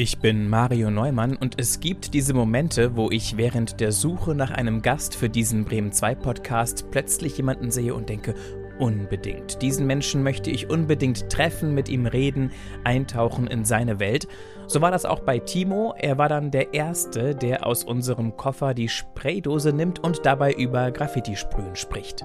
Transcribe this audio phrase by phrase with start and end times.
[0.00, 4.52] Ich bin Mario Neumann und es gibt diese Momente, wo ich während der Suche nach
[4.52, 8.36] einem Gast für diesen Bremen 2 Podcast plötzlich jemanden sehe und denke,
[8.78, 9.60] unbedingt.
[9.60, 12.52] Diesen Menschen möchte ich unbedingt treffen, mit ihm reden,
[12.84, 14.28] eintauchen in seine Welt.
[14.68, 15.94] So war das auch bei Timo.
[15.98, 20.92] Er war dann der Erste, der aus unserem Koffer die Spraydose nimmt und dabei über
[20.92, 22.24] Graffiti-Sprühen spricht.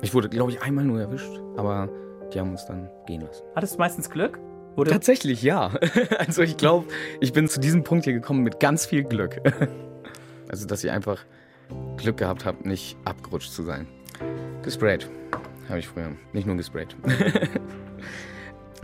[0.00, 1.88] Ich wurde, glaube ich, einmal nur erwischt, aber
[2.32, 3.42] die haben uns dann gehen lassen.
[3.56, 4.38] Hattest du meistens Glück?
[4.76, 4.92] Oder?
[4.92, 5.72] Tatsächlich, ja.
[6.18, 6.88] Also ich glaube,
[7.20, 9.40] ich bin zu diesem Punkt hier gekommen mit ganz viel Glück.
[10.46, 11.24] Also, dass ich einfach
[11.96, 13.88] Glück gehabt habe, nicht abgerutscht zu sein.
[14.62, 15.08] Gesprayt.
[15.68, 16.12] Habe ich früher.
[16.32, 16.94] Nicht nur gesprayt.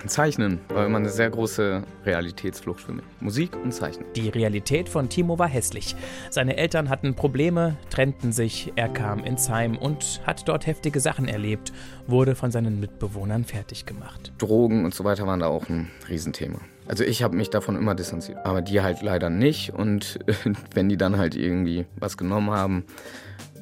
[0.07, 3.05] Zeichnen war immer eine sehr große Realitätsflucht für mich.
[3.21, 4.07] Musik und Zeichnen.
[4.17, 5.97] Die Realität von Timo war hässlich.
[6.31, 11.29] Seine Eltern hatten Probleme, trennten sich, er kam ins Heim und hat dort heftige Sachen
[11.29, 11.73] erlebt,
[12.07, 14.33] wurde von seinen Mitbewohnern fertig gemacht.
[14.39, 16.59] Drogen und so weiter waren da auch ein Riesenthema.
[16.89, 19.73] Also ich habe mich davon immer distanziert, aber die halt leider nicht.
[19.73, 20.19] Und
[20.75, 22.85] wenn die dann halt irgendwie was genommen haben,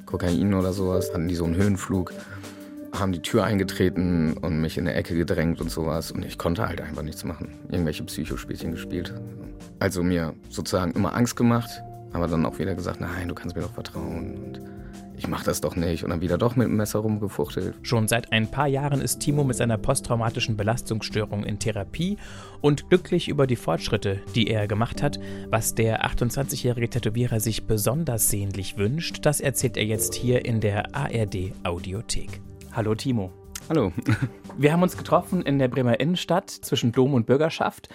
[0.07, 2.15] Kokain oder sowas, hatten die so einen Höhenflug
[2.99, 6.11] haben die Tür eingetreten und mich in der Ecke gedrängt und sowas.
[6.11, 7.49] Und ich konnte halt einfach nichts machen.
[7.71, 9.15] Irgendwelche Psychospielchen gespielt.
[9.79, 11.71] Also mir sozusagen immer Angst gemacht,
[12.13, 14.37] aber dann auch wieder gesagt, nein, du kannst mir doch vertrauen.
[14.37, 14.61] Und
[15.17, 16.05] ich mach das doch nicht.
[16.05, 17.75] Und dann wieder doch mit dem Messer rumgefuchtelt.
[17.83, 22.17] Schon seit ein paar Jahren ist Timo mit seiner posttraumatischen Belastungsstörung in Therapie
[22.61, 25.19] und glücklich über die Fortschritte, die er gemacht hat.
[25.51, 30.95] Was der 28-jährige Tätowierer sich besonders sehnlich wünscht, das erzählt er jetzt hier in der
[30.95, 32.41] ARD Audiothek.
[32.73, 33.33] Hallo Timo.
[33.69, 33.93] Hallo.
[34.59, 37.89] Wir haben uns getroffen in der Bremer Innenstadt zwischen Dom und Bürgerschaft.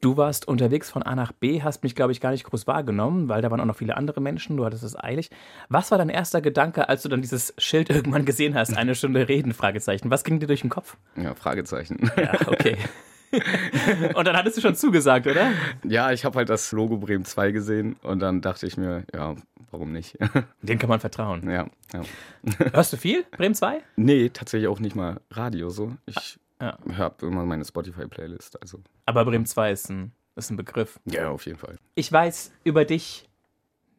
[0.00, 3.28] Du warst unterwegs von A nach B, hast mich, glaube ich, gar nicht groß wahrgenommen,
[3.28, 5.30] weil da waren auch noch viele andere Menschen, du hattest es eilig.
[5.68, 8.76] Was war dein erster Gedanke, als du dann dieses Schild irgendwann gesehen hast?
[8.76, 10.10] Eine Stunde reden, Fragezeichen.
[10.10, 10.96] Was ging dir durch den Kopf?
[11.16, 12.10] Ja, Fragezeichen.
[12.16, 12.76] Ja, okay.
[14.14, 15.52] und dann hattest du schon zugesagt, oder?
[15.84, 19.36] Ja, ich habe halt das Logo Bremen 2 gesehen und dann dachte ich mir, ja,
[19.70, 20.16] warum nicht?
[20.62, 21.48] Den kann man vertrauen.
[21.50, 22.02] Ja, ja.
[22.72, 23.24] Hörst du viel?
[23.30, 23.82] Bremen 2?
[23.96, 25.96] Nee, tatsächlich auch nicht mal Radio so.
[26.06, 26.78] Ich ja.
[26.96, 28.60] habe immer meine Spotify-Playlist.
[28.60, 28.80] Also.
[29.06, 31.00] Aber Bremen 2 ist ein, ist ein Begriff.
[31.04, 31.76] Ja, auf jeden Fall.
[31.94, 33.28] Ich weiß über dich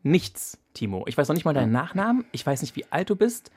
[0.03, 1.06] nichts, Timo.
[1.08, 2.26] Ich weiß noch nicht mal deinen Nachnamen.
[2.32, 3.52] Ich weiß nicht, wie alt du bist.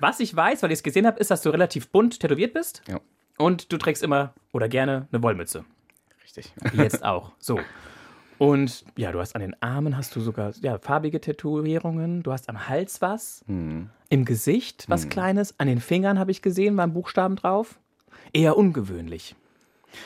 [0.00, 2.82] Was ich weiß, weil ich es gesehen habe, ist, dass du relativ bunt tätowiert bist.
[2.88, 3.00] Ja.
[3.38, 5.64] Und du trägst immer oder gerne eine Wollmütze.
[6.22, 6.52] Richtig.
[6.74, 7.32] Jetzt auch.
[7.38, 7.58] So.
[8.38, 12.22] Und ja, du hast an den Armen hast du sogar ja, farbige Tätowierungen.
[12.22, 13.44] Du hast am Hals was.
[13.46, 13.90] Hm.
[14.08, 15.10] Im Gesicht was Hm.
[15.10, 15.58] Kleines.
[15.58, 17.78] An den Fingern habe ich gesehen, waren Buchstaben drauf.
[18.32, 19.34] Eher ungewöhnlich.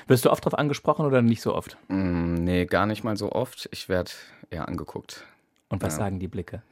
[0.08, 1.76] Wirst du oft darauf angesprochen oder nicht so oft?
[1.88, 3.68] Mm, nee, gar nicht mal so oft.
[3.72, 4.10] Ich werde
[4.50, 5.24] eher angeguckt.
[5.68, 5.98] Und was Ja.
[6.00, 6.62] sagen die Blicke?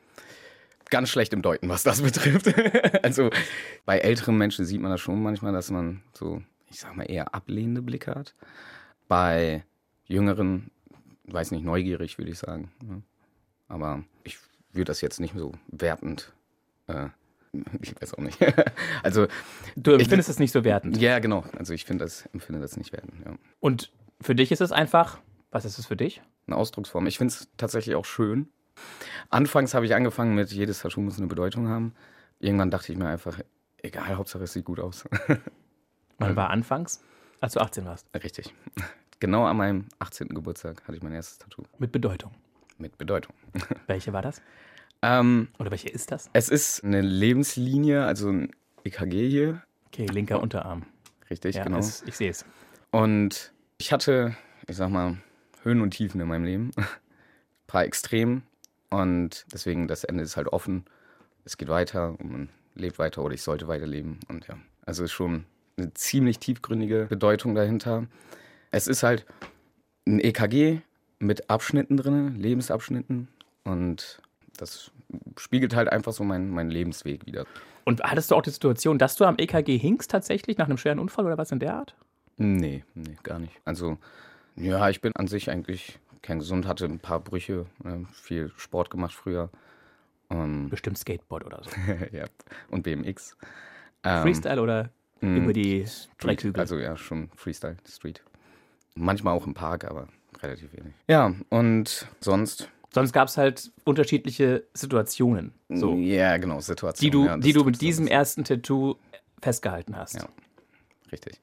[0.94, 2.54] Ganz schlecht im Deuten, was das betrifft.
[3.04, 3.30] also
[3.84, 6.40] bei älteren Menschen sieht man das schon manchmal, dass man so,
[6.70, 8.34] ich sag mal, eher ablehnende Blicke hat.
[9.08, 9.64] Bei
[10.06, 10.70] jüngeren,
[11.24, 12.70] weiß nicht, neugierig, würde ich sagen.
[12.88, 13.00] Ja.
[13.68, 14.38] Aber ich
[14.72, 16.32] würde das jetzt nicht so wertend.
[16.86, 17.08] Äh,
[17.82, 18.38] ich weiß auch nicht.
[19.02, 19.26] also,
[19.76, 20.96] Du Ich- empfindest es nicht so wertend.
[20.98, 21.44] ja, genau.
[21.58, 23.14] Also ich finde das, empfinde das nicht wertend.
[23.24, 23.34] Ja.
[23.60, 23.90] Und
[24.20, 25.18] für dich ist es einfach,
[25.50, 26.22] was ist es für dich?
[26.46, 27.06] eine Ausdrucksform.
[27.06, 28.48] Ich finde es tatsächlich auch schön.
[29.30, 31.94] Anfangs habe ich angefangen mit, jedes Tattoo muss eine Bedeutung haben.
[32.40, 33.38] Irgendwann dachte ich mir einfach,
[33.82, 35.04] egal, Hauptsache es sieht gut aus.
[36.18, 37.02] Wann war anfangs?
[37.40, 38.06] Als du 18 warst.
[38.14, 38.54] Richtig.
[39.20, 40.28] Genau an meinem 18.
[40.28, 42.30] Geburtstag hatte ich mein erstes Tattoo Mit Bedeutung.
[42.78, 43.34] mit Bedeutung.
[43.86, 44.40] Welche war das?
[45.02, 46.30] Ähm, Oder welche ist das?
[46.32, 48.52] es ist eine Lebenslinie, also ein
[48.84, 49.62] EKG hier.
[49.88, 50.84] Okay, linker Unterarm.
[51.28, 51.78] Richtig, Ja, genau.
[51.78, 52.44] es, ich sehe es.
[52.90, 54.34] Und ich hatte,
[54.66, 55.18] ich sag mal,
[55.62, 56.70] Höhen und Tiefen in meinem Leben.
[56.76, 56.86] Ein
[57.66, 58.44] paar Extremen.
[58.94, 60.84] Und deswegen, das Ende ist halt offen.
[61.44, 64.20] Es geht weiter und man lebt weiter oder ich sollte weiterleben.
[64.28, 64.56] Und ja,
[64.86, 65.46] also ist schon
[65.76, 68.06] eine ziemlich tiefgründige Bedeutung dahinter.
[68.70, 69.26] Es ist halt
[70.06, 70.80] ein EKG
[71.18, 73.26] mit Abschnitten drin, Lebensabschnitten.
[73.64, 74.22] Und
[74.58, 74.92] das
[75.38, 77.46] spiegelt halt einfach so meinen mein Lebensweg wieder.
[77.84, 81.00] Und hattest du auch die Situation, dass du am EKG hingst tatsächlich nach einem schweren
[81.00, 81.96] Unfall oder was in der Art?
[82.36, 83.60] Nee, nee, gar nicht.
[83.64, 83.98] Also,
[84.54, 89.14] ja, ich bin an sich eigentlich kerngesund, hatte ein paar Brüche, äh, viel Sport gemacht
[89.14, 89.50] früher.
[90.30, 91.70] Ähm, Bestimmt Skateboard oder so.
[92.12, 92.24] ja,
[92.70, 93.36] und BMX.
[94.02, 94.90] Ähm, Freestyle oder
[95.20, 96.60] mh, über die Street, Dreckhügel?
[96.60, 98.22] Also ja, schon Freestyle, Street.
[98.96, 100.08] Manchmal auch im Park, aber
[100.42, 100.94] relativ wenig.
[101.08, 102.68] Ja, und sonst.
[102.92, 107.04] Sonst gab es halt unterschiedliche Situationen, so, Ja, genau, Situation.
[107.04, 108.94] die du, ja, die du mit diesem ersten Tattoo
[109.42, 110.14] festgehalten hast.
[110.14, 110.28] Ja.
[111.10, 111.40] Richtig.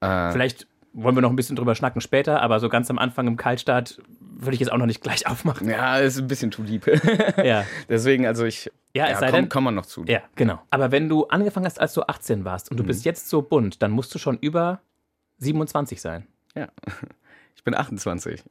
[0.00, 3.26] Äh, Vielleicht wollen wir noch ein bisschen drüber schnacken später, aber so ganz am Anfang
[3.26, 5.68] im Kaltstart würde ich jetzt auch noch nicht gleich aufmachen.
[5.68, 6.86] ja, ist ein bisschen too deep.
[7.44, 8.70] Ja, Deswegen, also ich.
[8.94, 10.04] Ja, es sei komm, denn- kommen wir noch zu.
[10.06, 10.60] ja, genau.
[10.70, 13.82] Aber wenn du angefangen hast, als du 18 warst und du bist jetzt so bunt,
[13.82, 14.80] dann musst du schon über
[15.38, 16.26] 27 sein.
[16.54, 16.68] Ja.
[17.54, 18.42] Ich bin 28.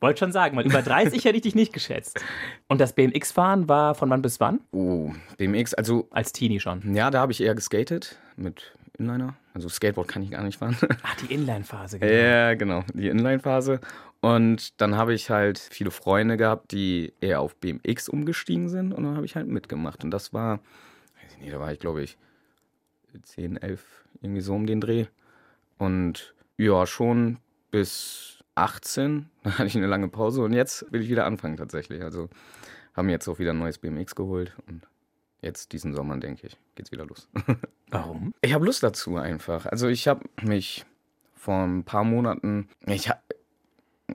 [0.00, 2.22] Wollte schon sagen, weil über 30 hätte ich dich nicht geschätzt.
[2.68, 4.60] Und das BMX-Fahren war von wann bis wann?
[4.72, 6.94] Oh, BMX, also Als Teenie schon.
[6.94, 9.34] ja, da habe ich eher geskatet mit Inliner.
[9.54, 10.76] Also Skateboard kann ich gar nicht fahren.
[11.02, 12.12] Ah, die Inline-Phase, genau.
[12.12, 13.80] Ja, genau, die Inline-Phase.
[14.20, 19.04] Und dann habe ich halt viele Freunde gehabt, die eher auf BMX umgestiegen sind und
[19.04, 20.02] dann habe ich halt mitgemacht.
[20.02, 22.18] Und das war, weiß ich nicht, da war ich glaube ich
[23.22, 25.06] 10, 11, irgendwie so um den Dreh.
[25.78, 27.38] Und ja, schon
[27.70, 32.02] bis 18, dann hatte ich eine lange Pause und jetzt will ich wieder anfangen tatsächlich.
[32.02, 32.28] Also
[32.94, 34.86] haben jetzt auch wieder ein neues BMX geholt und
[35.44, 37.28] jetzt diesen Sommer, denke ich, geht's wieder los.
[37.90, 38.34] Warum?
[38.40, 39.66] Ich habe Lust dazu einfach.
[39.66, 40.84] Also ich habe mich
[41.34, 43.22] vor ein paar Monaten, ich hab,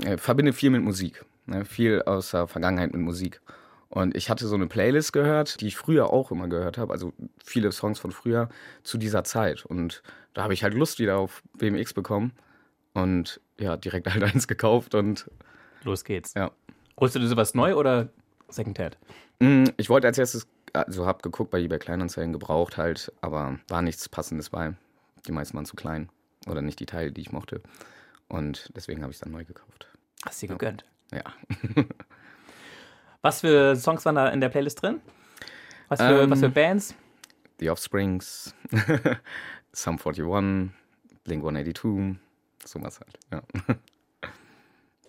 [0.04, 1.66] äh, verbinde viel mit Musik, ne?
[1.66, 3.42] viel aus der Vergangenheit mit Musik.
[3.90, 7.12] Und ich hatte so eine Playlist gehört, die ich früher auch immer gehört habe, also
[7.44, 8.50] viele Songs von früher
[8.84, 9.66] zu dieser Zeit.
[9.66, 10.04] Und
[10.34, 12.34] da habe ich halt Lust wieder auf BMX bekommen
[12.94, 15.30] und ja, direkt halt eins gekauft und
[15.84, 16.34] Los geht's.
[16.36, 16.52] ja.
[17.00, 18.10] Holst du dir sowas neu oder
[18.50, 18.98] Secondhand?
[19.40, 23.82] Mm, Ich wollte als erstes, also habe geguckt bei eBay Kleinanzeigen gebraucht halt, aber war
[23.82, 24.74] nichts Passendes bei.
[25.28, 26.10] Die meisten waren zu klein
[26.48, 27.62] oder nicht die Teile, die ich mochte.
[28.28, 29.88] Und deswegen habe ich es dann neu gekauft.
[30.26, 30.86] Hast du dir gegönnt.
[31.12, 31.24] Ja.
[33.22, 35.02] Was für Songs waren da in der Playlist drin?
[35.90, 36.96] Was für, Ähm, was für Bands?
[37.60, 38.54] The Offsprings,
[39.74, 40.72] Sum 41,
[41.24, 42.18] Blink 182,
[42.64, 43.20] sowas halt.
[43.32, 43.42] Ja.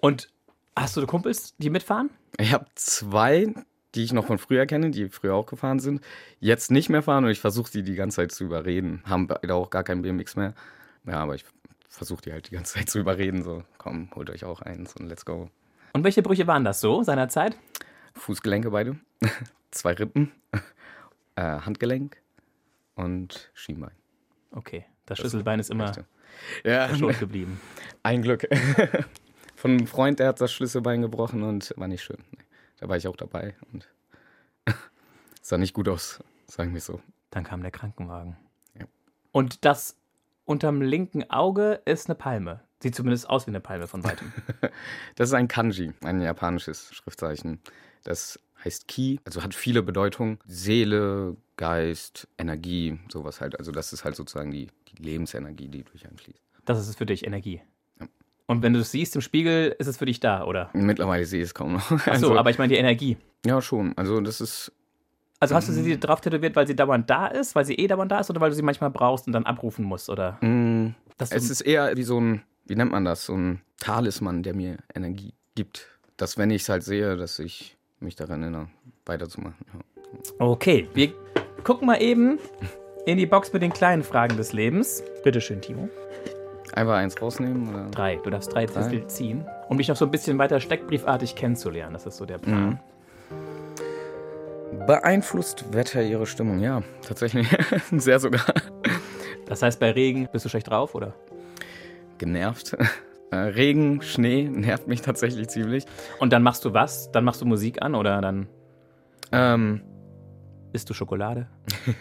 [0.00, 0.28] Und
[0.74, 2.10] hast du Kumpels, die mitfahren?
[2.38, 3.54] Ich habe zwei,
[3.94, 6.00] die ich noch von früher kenne, die früher auch gefahren sind,
[6.38, 9.02] jetzt nicht mehr fahren und ich versuche die die ganze Zeit zu überreden.
[9.04, 10.54] Haben beide auch gar kein BMX mehr.
[11.06, 11.44] Ja, aber ich
[11.88, 13.42] versuche die halt die ganze Zeit zu überreden.
[13.42, 15.50] So, komm, holt euch auch eins und let's go.
[15.92, 17.56] Und welche Brüche waren das so seinerzeit?
[18.14, 18.96] Fußgelenke beide,
[19.70, 20.32] zwei Rippen,
[21.36, 22.16] äh, Handgelenk
[22.94, 23.93] und Schienbein.
[24.52, 25.93] Okay, das Schlüsselbein ist immer.
[26.64, 27.60] Ja, verschont geblieben.
[28.02, 28.48] ein Glück.
[29.56, 32.19] Von einem Freund, der hat das Schlüsselbein gebrochen und war nicht schön.
[32.31, 32.38] Nee,
[32.81, 33.88] Da war ich auch dabei und
[35.43, 37.00] sah nicht gut aus, sagen wir so.
[37.31, 38.37] Dann kam der Krankenwagen.
[38.79, 38.87] Ja.
[39.32, 39.97] Und das
[40.47, 42.61] unterm linken Auge ist eine Palme.
[42.82, 44.32] Sieht zumindest aus wie eine Palme von weitem.
[45.15, 47.61] Das ist ein Kanji, ein japanisches Schriftzeichen.
[48.03, 50.38] Das heißt Ki, also hat viele Bedeutungen.
[50.47, 53.59] Seele, Geist, Energie, sowas halt.
[53.59, 56.41] Also das ist halt sozusagen die, die Lebensenergie, die durch einen fließt.
[56.65, 57.61] Das ist es für dich, Energie.
[58.50, 60.70] Und wenn du es siehst im Spiegel, ist es für dich da, oder?
[60.73, 61.88] Mittlerweile sehe ich es kaum noch.
[61.93, 63.17] Ach so, Also, aber ich meine die Energie.
[63.47, 63.97] ja, schon.
[63.97, 64.73] Also das ist
[65.38, 68.11] Also hast du sie drauf tätowiert, weil sie dauernd da ist, weil sie eh dauernd
[68.11, 70.37] da ist, oder weil du sie manchmal brauchst und dann abrufen musst, oder?
[70.41, 74.55] du, Es ist eher wie so ein, wie nennt man das, so ein Talisman, der
[74.56, 75.87] mir Energie gibt.
[76.17, 78.67] Dass wenn ich es halt sehe, dass ich mich daran erinnere,
[79.06, 79.64] weiterzumachen.
[79.73, 80.44] Ja.
[80.44, 81.12] okay, wir
[81.62, 82.41] gucken mal eben
[83.06, 85.05] in die Box mit den kleinen Fragen des Lebens.
[85.23, 85.88] Bitte schön, Timo.
[86.75, 87.90] Einfach eins rausnehmen oder?
[87.90, 88.17] Drei.
[88.17, 91.93] Du darfst drei Zettel ziehen, um dich noch so ein bisschen weiter steckbriefartig kennenzulernen.
[91.93, 92.81] Das ist so der Plan.
[94.87, 96.61] Beeinflusst Wetter ihre Stimmung?
[96.61, 97.49] Ja, tatsächlich.
[97.90, 98.44] Sehr sogar.
[99.46, 101.14] Das heißt, bei Regen bist du schlecht drauf, oder?
[102.19, 102.76] Genervt.
[103.32, 105.87] Äh, Regen, Schnee nervt mich tatsächlich ziemlich.
[106.19, 107.11] Und dann machst du was?
[107.12, 108.49] Dann machst du Musik an oder dann
[109.32, 109.82] Ähm,
[110.72, 111.46] isst du Schokolade?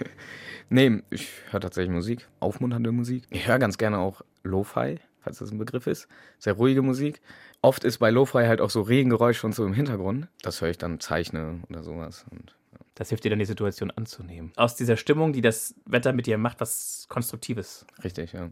[0.70, 3.24] nee, ich höre tatsächlich Musik, aufmunternde Musik.
[3.30, 6.08] Ich höre ganz gerne auch Lo-Fi, falls das ein Begriff ist.
[6.38, 7.22] Sehr ruhige Musik.
[7.62, 10.28] Oft ist bei Lo-Fi halt auch so Regengeräusch und so im Hintergrund.
[10.42, 12.26] Das höre ich dann zeichne oder sowas.
[12.32, 12.56] Und
[12.96, 14.52] Das hilft dir dann, die Situation anzunehmen.
[14.56, 18.50] Aus dieser Stimmung, die das Wetter mit dir macht, was Konstruktives richtig, ja.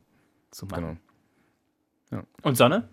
[0.52, 1.00] zu machen.
[2.10, 2.24] Genau.
[2.42, 2.90] Und Sonne?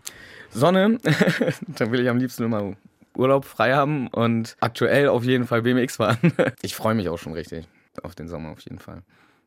[0.51, 0.99] Sonne,
[1.69, 2.77] dann will ich am liebsten immer
[3.17, 6.33] Urlaub frei haben und aktuell auf jeden Fall BMX fahren.
[6.63, 7.69] Ich freue mich auch schon richtig
[8.03, 9.03] auf den Sommer auf jeden Fall.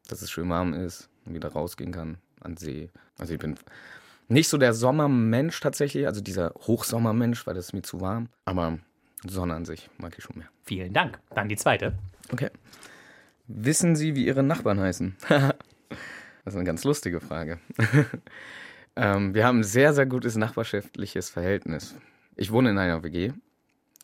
[0.08, 2.90] Dass es schön warm ist und wieder rausgehen kann an See.
[3.18, 3.58] Also ich bin
[4.30, 8.30] nicht so der Sommermensch tatsächlich, also dieser Hochsommermensch, weil das ist mir zu warm.
[8.46, 8.80] Aber
[9.26, 10.48] Sonne an sich mag ich schon mehr.
[10.64, 11.20] Vielen Dank.
[11.34, 11.98] Dann die zweite.
[12.32, 12.50] Okay.
[13.48, 15.16] Wissen Sie, wie Ihre Nachbarn heißen?
[15.30, 15.54] das
[16.46, 17.60] ist eine ganz lustige Frage.
[18.96, 21.96] ähm, wir haben ein sehr, sehr gutes nachbarschaftliches Verhältnis.
[22.36, 23.32] Ich wohne in einer WG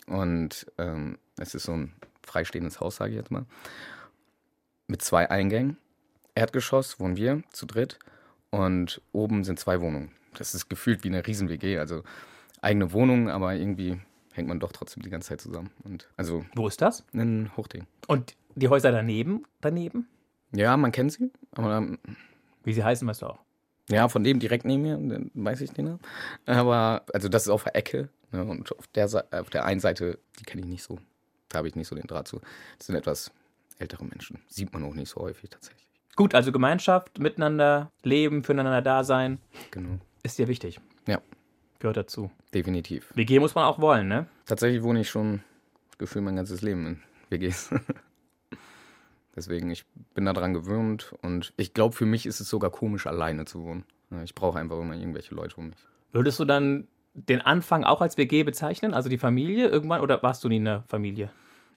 [0.07, 1.93] und ähm, es ist so ein
[2.25, 3.45] freistehendes Haus, sage ich jetzt mal,
[4.93, 5.77] mit zwei Eingängen.
[6.35, 7.97] Erdgeschoss wohnen wir zu dritt
[8.51, 10.11] und oben sind zwei Wohnungen.
[10.37, 12.03] Das ist gefühlt wie eine Riesen-WG, also
[12.61, 13.99] eigene Wohnung, aber irgendwie
[14.33, 15.71] hängt man doch trotzdem die ganze Zeit zusammen.
[15.83, 17.03] Und also Wo ist das?
[17.11, 17.87] ein Hochding.
[18.07, 19.45] Und die Häuser daneben?
[19.61, 20.07] Daneben?
[20.51, 21.97] Ja, man kennt sie, aber ähm,
[22.63, 23.39] Wie sie heißen, weißt du auch.
[23.89, 25.99] ja, von dem direkt neben mir, weiß ich den Namen.
[26.45, 30.19] Aber, also das ist auf der Ecke ne, und auf der, auf der einen Seite,
[30.39, 30.99] die kenne ich nicht so.
[31.49, 32.39] Da habe ich nicht so den Draht zu.
[32.77, 33.31] Das sind etwas
[33.79, 34.39] ältere Menschen.
[34.47, 35.87] Sieht man auch nicht so häufig tatsächlich.
[36.15, 39.39] Gut, also Gemeinschaft, miteinander leben, füreinander da sein.
[39.71, 39.99] Genau.
[40.21, 40.79] Ist dir wichtig.
[41.07, 41.21] Ja.
[41.79, 42.31] Gehört dazu.
[42.53, 43.11] Definitiv.
[43.15, 44.27] WG muss man auch wollen, ne?
[44.45, 45.41] Tatsächlich wohne ich schon
[45.97, 47.71] gefühlt mein ganzes Leben in WGs.
[49.35, 53.45] Deswegen, ich bin daran gewöhnt und ich glaube, für mich ist es sogar komisch, alleine
[53.45, 53.83] zu wohnen.
[54.23, 55.79] Ich brauche einfach immer irgendwelche Leute um mich.
[56.11, 60.43] Würdest du dann den Anfang auch als WG bezeichnen, also die Familie irgendwann, oder warst
[60.43, 61.31] du nie in der Familie?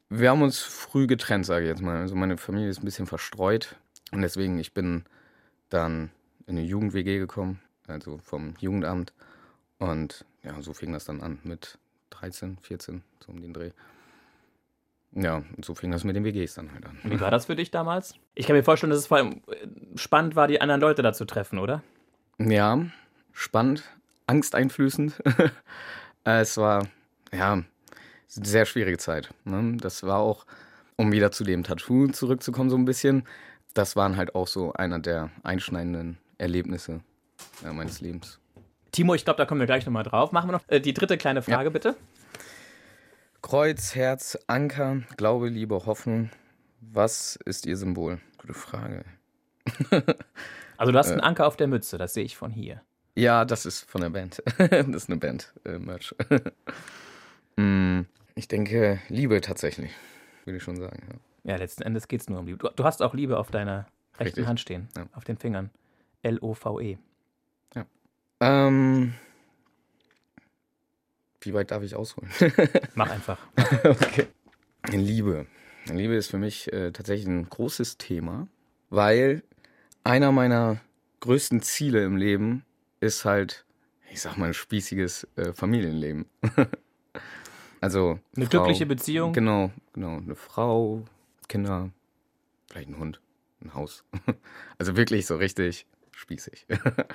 [0.09, 1.97] Wir haben uns früh getrennt, sage ich jetzt mal.
[1.97, 3.77] Also meine Familie ist ein bisschen verstreut
[4.13, 5.05] und deswegen, ich bin
[5.69, 6.11] dann
[6.47, 9.13] in eine Jugend-WG gekommen, also vom Jugendamt.
[9.79, 11.79] Und ja, so fing das dann an mit
[12.11, 13.73] 13, 14, so um den Dreh.
[15.13, 16.99] Ja, und so fing das mit den WGs dann halt an.
[17.03, 18.15] Wie war das für dich damals?
[18.35, 21.13] Ich kann mir vorstellen, dass es vor allem äh, spannend war, die anderen Leute da
[21.13, 21.83] zu treffen, oder?
[22.39, 22.85] Ja,
[23.33, 23.83] spannend,
[24.27, 25.23] angsteinflößend.
[26.25, 26.87] es war,
[27.33, 27.63] ja,
[28.29, 29.31] sehr schwierige Zeit.
[29.45, 29.77] Ne?
[29.79, 30.47] Das war auch,
[30.97, 33.25] um wieder zu dem Tattoo zurückzukommen, so ein bisschen.
[33.75, 37.01] Das waren halt auch so einer der einschneidenden Erlebnisse
[37.63, 38.39] ja, meines Lebens.
[38.93, 40.33] Timo, ich glaube, da kommen wir gleich nochmal drauf.
[40.33, 41.71] Machen wir noch äh, die dritte kleine Frage, ja.
[41.71, 41.97] bitte.
[43.43, 46.31] Kreuz, Herz, Anker, Glaube, Liebe, Hoffnung.
[46.81, 48.19] Was ist Ihr Symbol?
[48.39, 49.05] Gute Frage.
[50.77, 51.25] also du hast einen äh.
[51.25, 52.83] Anker auf der Mütze, das sehe ich von hier.
[53.15, 54.43] Ja, das ist von der Band.
[54.59, 55.79] das ist eine Band, äh,
[58.37, 59.91] ich denke, Liebe tatsächlich,
[60.45, 61.03] würde ich schon sagen.
[61.45, 62.59] Ja, ja letzten Endes geht es nur um Liebe.
[62.59, 63.87] Du, du, hast auch Liebe auf deiner
[64.19, 64.47] rechten Richtig.
[64.47, 65.07] Hand stehen, ja.
[65.15, 65.71] auf den Fingern.
[66.23, 66.99] L-O-V-E.
[67.75, 67.87] Ja.
[68.41, 69.15] Ähm,
[71.41, 72.31] wie weit darf ich ausholen?
[72.95, 73.39] Mach einfach.
[73.85, 74.27] okay.
[74.89, 75.47] Liebe.
[75.87, 78.49] Liebe ist für mich äh, tatsächlich ein großes Thema,
[78.91, 79.43] weil
[80.05, 80.81] einer meiner
[81.21, 82.65] größten Ziele im Leben
[83.01, 83.65] ist halt,
[84.11, 86.27] ich sag mal, ein spießiges äh, Familienleben.
[87.87, 88.19] also.
[88.37, 89.33] Eine Frau, glückliche Beziehung?
[89.33, 90.17] Genau, genau.
[90.17, 91.05] Eine Frau,
[91.49, 91.91] Kinder,
[92.69, 93.21] vielleicht ein Hund,
[93.63, 94.05] ein Haus.
[94.79, 96.67] also wirklich so richtig spießig.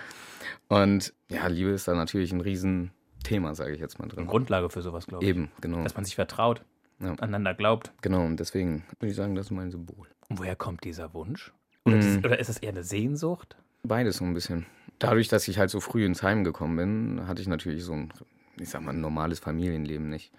[0.68, 2.92] Und ja, Liebe ist da natürlich ein riesen
[3.24, 4.20] Thema, sage ich jetzt mal drin.
[4.20, 5.30] Eine Grundlage für sowas, glaube ich.
[5.30, 5.84] Eben, genau.
[5.84, 6.64] Dass man sich vertraut,
[7.00, 7.12] ja.
[7.16, 7.92] aneinander glaubt.
[8.02, 10.08] Genau, und deswegen würde ich sagen, das ist mein Symbol.
[10.30, 11.52] Und woher kommt dieser Wunsch?
[11.86, 12.02] Oder, mhm.
[12.02, 13.58] ist, oder ist es eher eine Sehnsucht?
[13.84, 14.66] Beides so ein bisschen.
[15.00, 18.14] Dadurch, dass ich halt so früh ins Heim gekommen bin, hatte ich natürlich so ein,
[18.58, 20.32] ich sag mal, ein normales Familienleben nicht.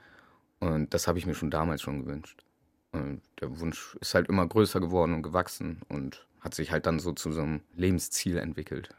[0.63, 2.45] Und das habe ich mir schon damals schon gewünscht.
[2.93, 7.01] Und der Wunsch ist halt immer größer geworden und gewachsen und hat sich halt dann
[7.01, 8.91] so zu so einem Lebensziel entwickelt.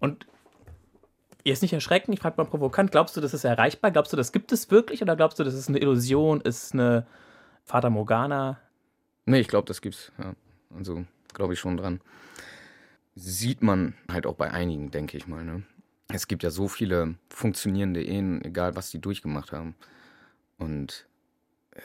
[0.00, 0.26] Und
[1.46, 3.90] Jetzt nicht erschrecken, ich frage mal provokant, glaubst du, das ist erreichbar?
[3.90, 7.06] Glaubst du, das gibt es wirklich oder glaubst du, das ist eine Illusion, ist eine
[7.64, 8.58] Vater Morgana?
[9.26, 10.10] Nee, ich glaube, das gibt's.
[10.18, 10.34] Ja.
[10.74, 11.04] Also
[11.34, 12.00] glaube ich schon dran.
[13.14, 15.44] Sieht man halt auch bei einigen, denke ich mal.
[15.44, 15.64] Ne?
[16.08, 19.74] Es gibt ja so viele funktionierende Ehen, egal was die durchgemacht haben.
[20.58, 21.06] Und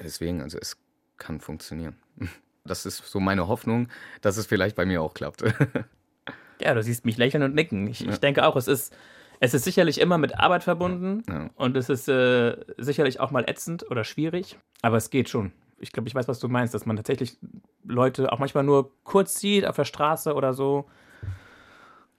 [0.02, 0.78] deswegen, also es
[1.18, 1.98] kann funktionieren.
[2.66, 3.88] Das ist so meine Hoffnung,
[4.22, 5.44] dass es vielleicht bei mir auch klappt.
[6.62, 7.88] Ja, du siehst mich lächeln und nicken.
[7.88, 8.12] Ich, ja.
[8.12, 8.94] ich denke auch, es ist
[9.40, 11.50] es ist sicherlich immer mit Arbeit verbunden ja.
[11.56, 15.54] und es ist äh, sicherlich auch mal ätzend oder schwierig, aber es geht schon.
[15.78, 17.38] Ich glaube, ich weiß, was du meinst, dass man tatsächlich
[17.86, 20.90] Leute auch manchmal nur kurz sieht auf der Straße oder so.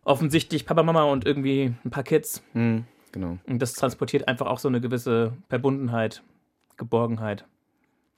[0.02, 2.42] Offensichtlich Papa, Mama und irgendwie ein paar Kids.
[2.54, 3.37] Mhm, genau.
[3.47, 6.23] Und das transportiert einfach auch so eine gewisse Verbundenheit,
[6.80, 7.46] Geborgenheit,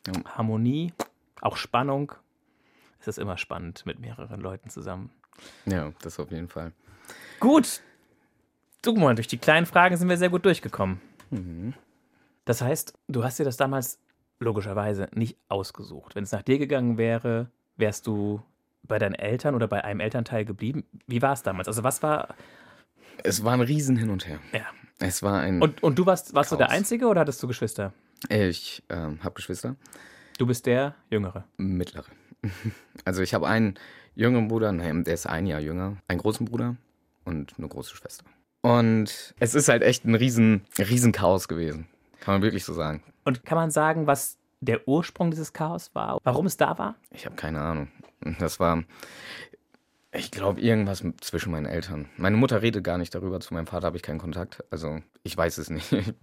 [0.06, 0.14] ja.
[0.24, 0.94] Harmonie,
[1.42, 2.12] auch Spannung.
[2.98, 5.10] Es ist immer spannend mit mehreren Leuten zusammen.
[5.66, 6.72] Ja, das auf jeden Fall.
[7.40, 7.82] Gut,
[8.84, 11.00] Guck mal, durch die kleinen Fragen sind wir sehr gut durchgekommen.
[11.30, 11.74] Mhm.
[12.44, 14.00] Das heißt, du hast dir das damals
[14.40, 16.16] logischerweise nicht ausgesucht.
[16.16, 18.42] Wenn es nach dir gegangen wäre, wärst du
[18.82, 20.84] bei deinen Eltern oder bei einem Elternteil geblieben.
[21.06, 21.68] Wie war es damals?
[21.68, 22.34] Also was war.
[23.22, 24.40] Es war ein Riesen hin und her.
[24.52, 24.66] Ja.
[24.98, 25.62] Es war ein.
[25.62, 27.92] Und, und du warst, warst du der Einzige oder hattest du Geschwister?
[28.28, 29.76] Ich ähm, habe Geschwister.
[30.38, 31.44] Du bist der Jüngere?
[31.56, 32.06] Mittlere.
[33.04, 33.78] Also ich habe einen
[34.14, 36.76] jüngeren Bruder, nein, der ist ein Jahr jünger, einen großen Bruder
[37.24, 38.24] und eine große Schwester.
[38.60, 41.86] Und es ist halt echt ein riesen, riesen Chaos gewesen.
[42.20, 43.02] Kann man wirklich so sagen.
[43.24, 46.18] Und kann man sagen, was der Ursprung dieses Chaos war?
[46.22, 46.94] Warum es da war?
[47.10, 47.88] Ich habe keine Ahnung.
[48.38, 48.84] Das war,
[50.14, 52.08] ich glaube, irgendwas zwischen meinen Eltern.
[52.18, 53.40] Meine Mutter redet gar nicht darüber.
[53.40, 54.62] Zu meinem Vater habe ich keinen Kontakt.
[54.70, 55.90] Also ich weiß es nicht.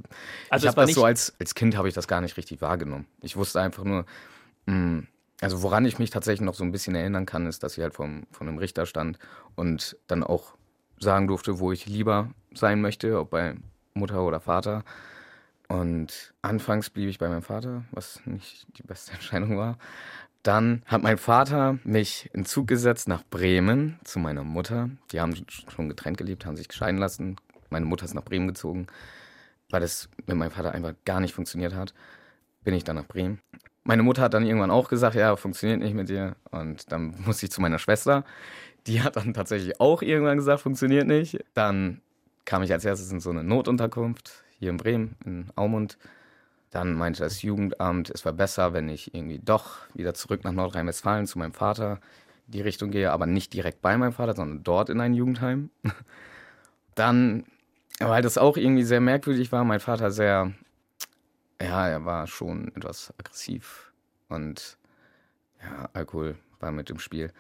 [0.50, 3.06] Also ich habe das so als, als Kind habe ich das gar nicht richtig wahrgenommen.
[3.22, 4.06] Ich wusste einfach nur,
[4.66, 5.08] mh, hm,
[5.42, 7.94] also woran ich mich tatsächlich noch so ein bisschen erinnern kann, ist, dass ich halt
[7.94, 9.18] vom, von einem Richter stand
[9.56, 10.56] und dann auch
[11.00, 13.56] sagen durfte, wo ich lieber sein möchte, ob bei
[13.94, 14.84] Mutter oder Vater.
[15.68, 19.78] Und anfangs blieb ich bei meinem Vater, was nicht die beste Entscheidung war.
[20.44, 24.90] Dann hat mein Vater mich in Zug gesetzt nach Bremen zu meiner Mutter.
[25.12, 25.36] Die haben
[25.76, 27.36] schon getrennt gelebt, haben sich scheiden lassen.
[27.70, 28.88] Meine Mutter ist nach Bremen gezogen.
[29.70, 31.94] Weil das mit meinem Vater einfach gar nicht funktioniert hat,
[32.64, 33.40] bin ich dann nach Bremen.
[33.84, 36.36] Meine Mutter hat dann irgendwann auch gesagt, ja, funktioniert nicht mit dir.
[36.52, 38.24] Und dann musste ich zu meiner Schwester.
[38.88, 41.40] Die hat dann tatsächlich auch irgendwann gesagt, funktioniert nicht.
[41.54, 42.02] Dann
[42.46, 45.98] kam ich als erstes in so eine Notunterkunft hier in Bremen, in Aumund.
[46.72, 51.26] Dann meinte das Jugendamt, es war besser, wenn ich irgendwie doch wieder zurück nach Nordrhein-Westfalen
[51.26, 52.00] zu meinem Vater
[52.48, 55.70] die Richtung gehe, aber nicht direkt bei meinem Vater, sondern dort in ein Jugendheim.
[56.96, 57.46] Dann,
[58.00, 60.54] weil das auch irgendwie sehr merkwürdig war, mein Vater sehr,
[61.62, 63.92] ja, er war schon etwas aggressiv
[64.28, 64.78] und
[65.62, 67.32] ja, Alkohol war mit im Spiel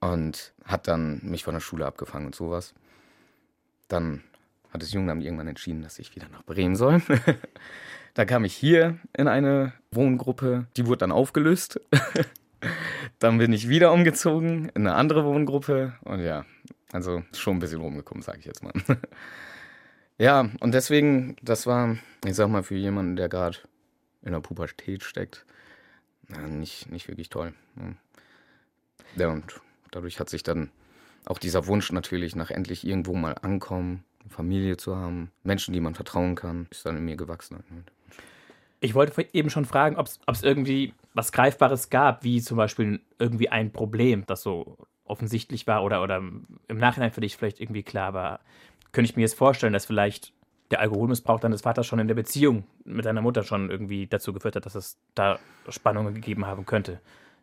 [0.00, 2.74] und hat dann mich von der Schule abgefangen und sowas.
[3.88, 4.22] Dann
[4.72, 7.02] hat das Jugendamt irgendwann entschieden, dass ich wieder nach Bremen soll.
[8.14, 11.80] da kam ich hier in eine Wohngruppe, die wurde dann aufgelöst.
[13.18, 16.44] dann bin ich wieder umgezogen in eine andere Wohngruppe und ja,
[16.92, 18.72] also schon ein bisschen rumgekommen, sage ich jetzt mal.
[20.18, 23.58] ja, und deswegen, das war, ich sag mal, für jemanden, der gerade
[24.22, 25.46] in der Pubertät steckt,
[26.48, 27.54] nicht, nicht wirklich toll.
[29.16, 30.70] Ja, und dadurch hat sich dann
[31.24, 35.94] auch dieser Wunsch natürlich nach endlich irgendwo mal ankommen, Familie zu haben, Menschen, die man
[35.94, 37.64] vertrauen kann, ist dann in mir gewachsen.
[38.80, 43.48] Ich wollte eben schon fragen, ob es irgendwie was Greifbares gab, wie zum Beispiel irgendwie
[43.48, 48.14] ein Problem, das so offensichtlich war oder, oder im Nachhinein für dich vielleicht irgendwie klar
[48.14, 48.40] war.
[48.92, 50.32] Könnte ich mir jetzt vorstellen, dass vielleicht
[50.70, 54.56] der Alkoholmissbrauch deines Vaters schon in der Beziehung mit deiner Mutter schon irgendwie dazu geführt
[54.56, 57.00] hat, dass es da Spannungen gegeben haben könnte.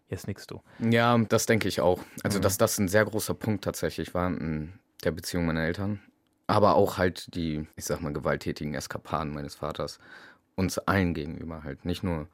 [0.10, 0.62] Jetzt nickst du.
[0.79, 2.00] Ja, das denke ich auch.
[2.24, 2.43] Also, mhm.
[2.43, 6.00] dass das ein sehr großer Punkt tatsächlich war in der Beziehung meiner Eltern.
[6.48, 10.00] Aber auch halt die, ich sag mal, gewalttätigen Eskapaden meines Vaters.
[10.56, 11.86] Uns allen gegenüber halt.
[11.86, 12.27] Nicht nur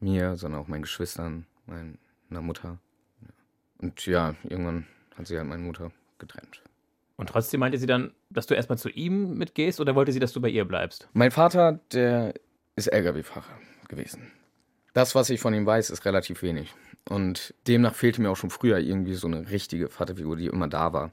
[0.00, 2.78] mir, sondern auch meinen Geschwistern, meiner Mutter.
[3.78, 4.86] Und ja, irgendwann
[5.16, 6.62] hat sie halt meine Mutter getrennt.
[7.16, 10.32] Und trotzdem meinte sie dann, dass du erstmal zu ihm mitgehst oder wollte sie, dass
[10.32, 11.06] du bei ihr bleibst?
[11.12, 12.32] Mein Vater, der
[12.76, 14.32] ist Lkw-Fahrer gewesen.
[14.94, 16.74] Das, was ich von ihm weiß, ist relativ wenig.
[17.08, 20.92] Und demnach fehlte mir auch schon früher irgendwie so eine richtige Vaterfigur, die immer da
[20.92, 21.10] war.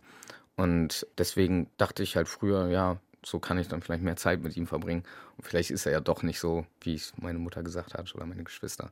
[0.57, 4.57] Und deswegen dachte ich halt früher, ja, so kann ich dann vielleicht mehr Zeit mit
[4.57, 5.03] ihm verbringen.
[5.37, 8.25] Und vielleicht ist er ja doch nicht so, wie es meine Mutter gesagt hat oder
[8.25, 8.91] meine Geschwister.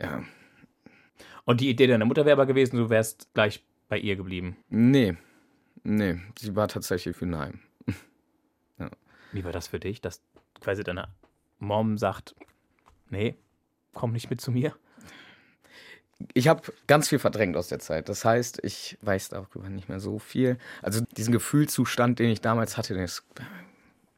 [0.00, 0.24] Ja.
[1.44, 4.56] Und die Idee deiner Mutter wäre aber gewesen, du wärst gleich bei ihr geblieben?
[4.68, 5.16] Nee,
[5.82, 7.60] Nee, sie war tatsächlich für Nein.
[8.78, 8.90] ja.
[9.32, 10.22] Wie war das für dich, dass
[10.60, 11.08] quasi deine
[11.58, 12.34] Mom sagt,
[13.08, 13.36] nee,
[13.94, 14.74] komm nicht mit zu mir?
[16.34, 18.08] Ich habe ganz viel verdrängt aus der Zeit.
[18.08, 20.58] Das heißt, ich weiß darüber nicht mehr so viel.
[20.82, 23.24] Also diesen Gefühlszustand, den ich damals hatte, der ist,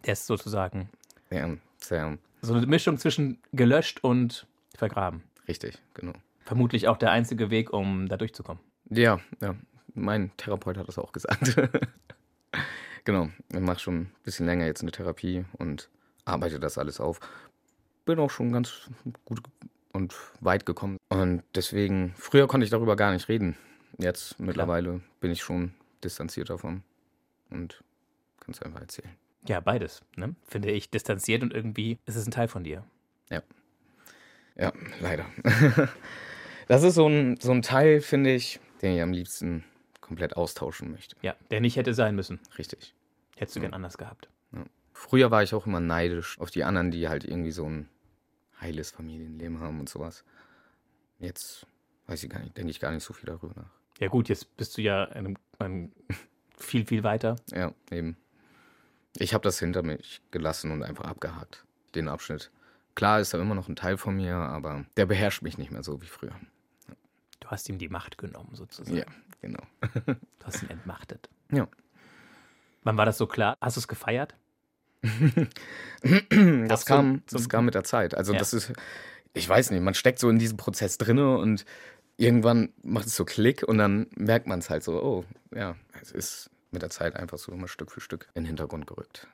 [0.04, 0.88] der ist sozusagen
[1.30, 5.22] ja, sehr, so eine Mischung zwischen gelöscht und vergraben.
[5.46, 6.12] Richtig, genau.
[6.44, 8.62] Vermutlich auch der einzige Weg, um da durchzukommen.
[8.90, 9.54] Ja, ja.
[9.94, 11.56] Mein Therapeut hat das auch gesagt.
[13.04, 15.88] genau, ich mache schon ein bisschen länger jetzt eine Therapie und
[16.24, 17.20] arbeite das alles auf.
[18.04, 18.90] Bin auch schon ganz
[19.24, 19.42] gut
[19.92, 20.98] und weit gekommen.
[21.08, 23.56] Und deswegen, früher konnte ich darüber gar nicht reden.
[23.98, 25.00] Jetzt mittlerweile Klar.
[25.20, 26.82] bin ich schon distanziert davon
[27.50, 27.82] und
[28.40, 29.10] kann es einfach erzählen.
[29.46, 30.34] Ja, beides, ne?
[30.46, 30.90] finde ich.
[30.90, 32.84] Distanziert und irgendwie ist es ein Teil von dir.
[33.30, 33.42] Ja.
[34.56, 35.26] Ja, leider.
[36.68, 39.64] das ist so ein, so ein Teil, finde ich, den ich am liebsten
[40.00, 41.16] komplett austauschen möchte.
[41.22, 42.40] Ja, der nicht hätte sein müssen.
[42.58, 42.94] Richtig.
[43.36, 43.64] Hättest du ja.
[43.64, 44.28] gern anders gehabt.
[44.52, 44.64] Ja.
[44.92, 47.88] Früher war ich auch immer neidisch auf die anderen, die halt irgendwie so ein
[48.62, 50.24] heiles Familienleben haben und sowas.
[51.18, 51.66] Jetzt
[52.06, 53.70] weiß ich gar nicht, denke ich gar nicht so viel darüber nach.
[53.98, 55.92] Ja gut, jetzt bist du ja einem, einem
[56.58, 57.36] viel, viel weiter.
[57.50, 58.16] Ja, eben.
[59.16, 62.50] Ich habe das hinter mich gelassen und einfach abgehakt, den Abschnitt.
[62.94, 65.82] Klar ist da immer noch ein Teil von mir, aber der beherrscht mich nicht mehr
[65.82, 66.34] so wie früher.
[67.40, 68.96] Du hast ihm die Macht genommen, sozusagen.
[68.96, 69.04] Ja,
[69.40, 69.62] genau.
[69.80, 71.28] du hast ihn entmachtet.
[71.54, 71.68] Ja.
[72.82, 73.58] Wann war das so klar?
[73.60, 74.34] Hast du es gefeiert?
[76.68, 78.14] das, kam, das kam mit der Zeit.
[78.14, 78.38] Also, ja.
[78.38, 78.72] das ist,
[79.34, 81.64] ich weiß nicht, man steckt so in diesem Prozess drinne und
[82.16, 86.12] irgendwann macht es so Klick und dann merkt man es halt so, oh, ja, es
[86.12, 89.26] ist mit der Zeit einfach so immer Stück für Stück in den Hintergrund gerückt.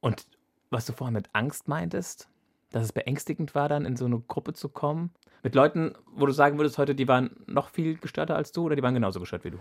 [0.00, 0.26] Und
[0.70, 2.28] was du vorhin mit Angst meintest,
[2.70, 5.10] dass es beängstigend war, dann in so eine Gruppe zu kommen?
[5.42, 8.76] Mit Leuten, wo du sagen würdest heute, die waren noch viel gestörter als du oder
[8.76, 9.58] die waren genauso gestört wie du?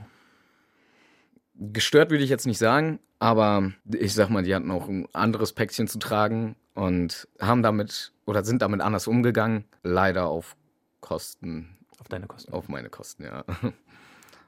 [1.60, 5.54] Gestört würde ich jetzt nicht sagen, aber ich sag mal, die hatten auch ein anderes
[5.54, 9.66] Päckchen zu tragen und haben damit oder sind damit anders umgegangen.
[9.84, 10.56] Leider auf
[11.02, 11.78] Kosten.
[12.00, 12.54] Auf deine Kosten.
[12.54, 13.44] Auf meine Kosten, ja.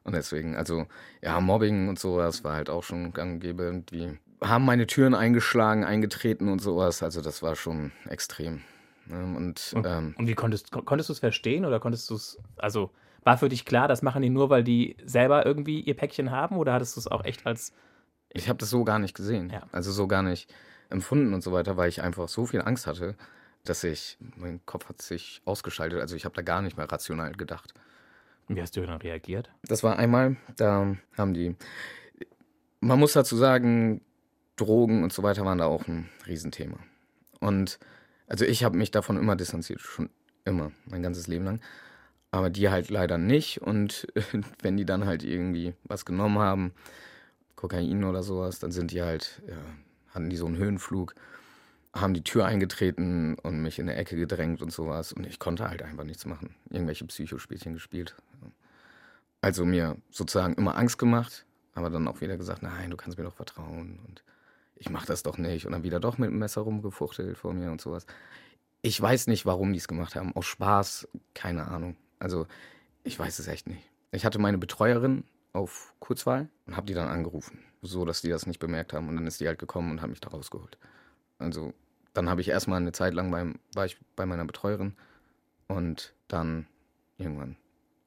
[0.04, 0.88] Und deswegen, also,
[1.22, 3.84] ja, Mobbing und sowas war halt auch schon gang und gäbe.
[3.92, 7.04] Die haben meine Türen eingeschlagen, eingetreten und sowas.
[7.04, 8.62] Also, das war schon extrem.
[9.12, 12.40] Ähm, und, und, ähm, und wie konntest, konntest du es verstehen oder konntest du es,
[12.58, 12.90] also
[13.24, 16.58] war für dich klar, das machen die nur, weil die selber irgendwie ihr Päckchen haben
[16.58, 17.74] oder hattest du es auch echt als.
[18.30, 19.50] Ich habe das so gar nicht gesehen.
[19.50, 19.64] Ja.
[19.72, 20.54] Also so gar nicht
[20.90, 23.16] empfunden und so weiter, weil ich einfach so viel Angst hatte,
[23.64, 26.02] dass ich, mein Kopf hat sich ausgeschaltet.
[26.02, 27.74] Also ich habe da gar nicht mehr rational gedacht.
[28.48, 29.50] Wie hast du dann reagiert?
[29.64, 31.56] Das war einmal, da haben die,
[32.80, 34.02] man muss dazu sagen,
[34.58, 36.78] Drogen und so weiter waren da auch ein Riesenthema.
[37.40, 37.80] Und
[38.28, 40.10] also ich habe mich davon immer distanziert, schon
[40.46, 41.62] immer, mein ganzes Leben lang.
[42.32, 43.62] Aber die halt leider nicht.
[43.62, 44.08] Und
[44.62, 46.74] wenn die dann halt irgendwie was genommen haben,
[47.56, 49.58] Kokain oder sowas, dann sind die halt, ja,
[50.10, 51.14] hatten die so einen Höhenflug,
[51.94, 55.14] haben die Tür eingetreten und mich in der Ecke gedrängt und sowas.
[55.14, 56.56] Und ich konnte halt einfach nichts machen.
[56.70, 58.16] Irgendwelche Psychospielchen gespielt.
[59.42, 63.24] Also mir sozusagen immer Angst gemacht, aber dann auch wieder gesagt, nein, du kannst mir
[63.24, 64.00] doch vertrauen.
[64.08, 64.24] Und
[64.76, 65.66] ich mach das doch nicht.
[65.66, 68.06] Und dann wieder doch mit dem Messer rumgefuchtelt vor mir und sowas.
[68.82, 70.36] Ich weiß nicht, warum die es gemacht haben.
[70.36, 71.96] Aus Spaß, keine Ahnung.
[72.22, 72.48] Also
[73.04, 73.90] ich weiß es echt nicht.
[74.12, 78.46] Ich hatte meine Betreuerin auf Kurzwahl und habe die dann angerufen, so dass die das
[78.46, 79.10] nicht bemerkt haben.
[79.10, 80.78] Und dann ist die halt gekommen und hat mich da rausgeholt.
[81.40, 81.74] Also
[82.14, 84.96] dann habe ich erstmal eine Zeit lang beim, war ich bei meiner Betreuerin
[85.68, 86.68] und dann
[87.18, 87.58] irgendwann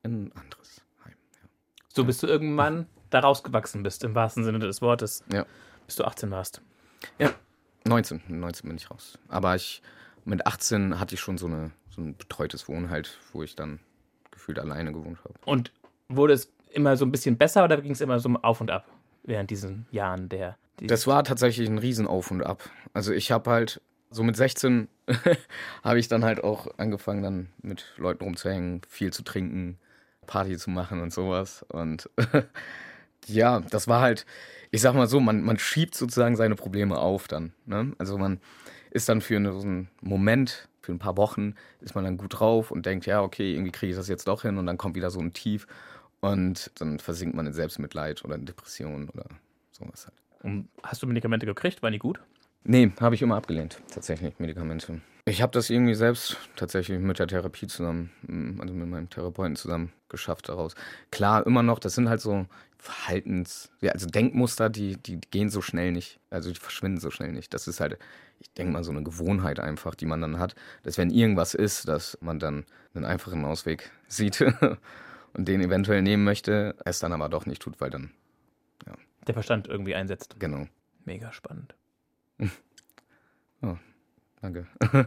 [0.03, 1.14] in ein anderes Heim.
[1.42, 1.48] Ja.
[1.92, 5.24] So bis du irgendwann da rausgewachsen bist, im wahrsten Sinne des Wortes.
[5.33, 5.46] Ja.
[5.87, 6.62] Bis du 18 warst.
[7.18, 7.35] Ja,
[7.85, 8.22] 19.
[8.29, 9.18] 19 bin ich raus.
[9.29, 9.83] Aber ich,
[10.24, 13.81] mit 18 hatte ich schon so, eine, so ein betreutes Wohnen halt, wo ich dann
[14.35, 15.35] gefühlt alleine gewohnt habe.
[15.47, 15.73] Und
[16.09, 18.87] wurde es immer so ein bisschen besser oder ging es immer so auf und ab
[19.25, 20.57] während diesen Jahren der.
[20.81, 22.68] Die Das war tatsächlich ein Riesenauf und Ab.
[22.92, 24.88] Also ich habe halt, so mit 16
[25.85, 29.79] habe ich dann halt auch angefangen, dann mit Leuten rumzuhängen, viel zu trinken,
[30.27, 31.64] Party zu machen und sowas.
[31.68, 32.11] Und
[33.27, 34.27] ja, das war halt,
[34.70, 37.53] ich sag mal so, man, man schiebt sozusagen seine Probleme auf dann.
[37.66, 37.92] Ne?
[37.99, 38.40] Also man
[38.90, 42.87] ist dann für einen Moment, für ein paar Wochen, ist man dann gut drauf und
[42.87, 45.20] denkt, ja, okay, irgendwie kriege ich das jetzt doch hin und dann kommt wieder so
[45.20, 45.66] ein Tief
[46.20, 49.27] und dann versinkt man in Selbstmitleid oder in Depressionen oder
[49.73, 50.16] sowas halt.
[50.42, 51.83] Und hast du Medikamente gekriegt?
[51.83, 52.20] Waren die gut?
[52.64, 55.01] Nee, habe ich immer abgelehnt, tatsächlich, Medikamente.
[55.26, 59.56] Ich habe das irgendwie selbst tatsächlich mit der Therapie zusammen, mm, also mit meinem Therapeuten
[59.56, 60.74] zusammen geschafft daraus.
[61.10, 62.46] Klar, immer noch, das sind halt so
[62.78, 67.32] Verhaltens-, ja, also Denkmuster, die, die gehen so schnell nicht, also die verschwinden so schnell
[67.32, 67.54] nicht.
[67.54, 67.98] Das ist halt,
[68.38, 71.88] ich denke mal, so eine Gewohnheit einfach, die man dann hat, dass wenn irgendwas ist,
[71.88, 77.30] dass man dann einen einfachen Ausweg sieht und den eventuell nehmen möchte, es dann aber
[77.30, 78.10] doch nicht tut, weil dann,
[79.26, 80.37] Der Verstand irgendwie einsetzt.
[80.38, 80.66] genau.
[81.06, 81.74] Mega spannend.
[84.44, 84.66] Danke.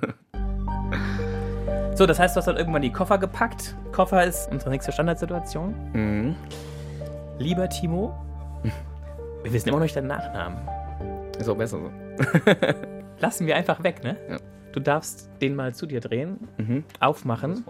[1.95, 3.75] So, das heißt, du hast dann irgendwann die Koffer gepackt.
[3.91, 5.73] Koffer ist unsere nächste Standardsituation.
[5.93, 6.35] Mhm.
[7.39, 8.15] Lieber Timo,
[9.43, 10.59] wir wissen immer noch nicht deinen Nachnamen.
[11.39, 11.91] Ist auch besser so.
[13.19, 14.15] Lassen wir einfach weg, ne?
[14.29, 14.37] Ja.
[14.73, 16.83] Du darfst den mal zu dir drehen, Mhm.
[16.99, 17.65] aufmachen.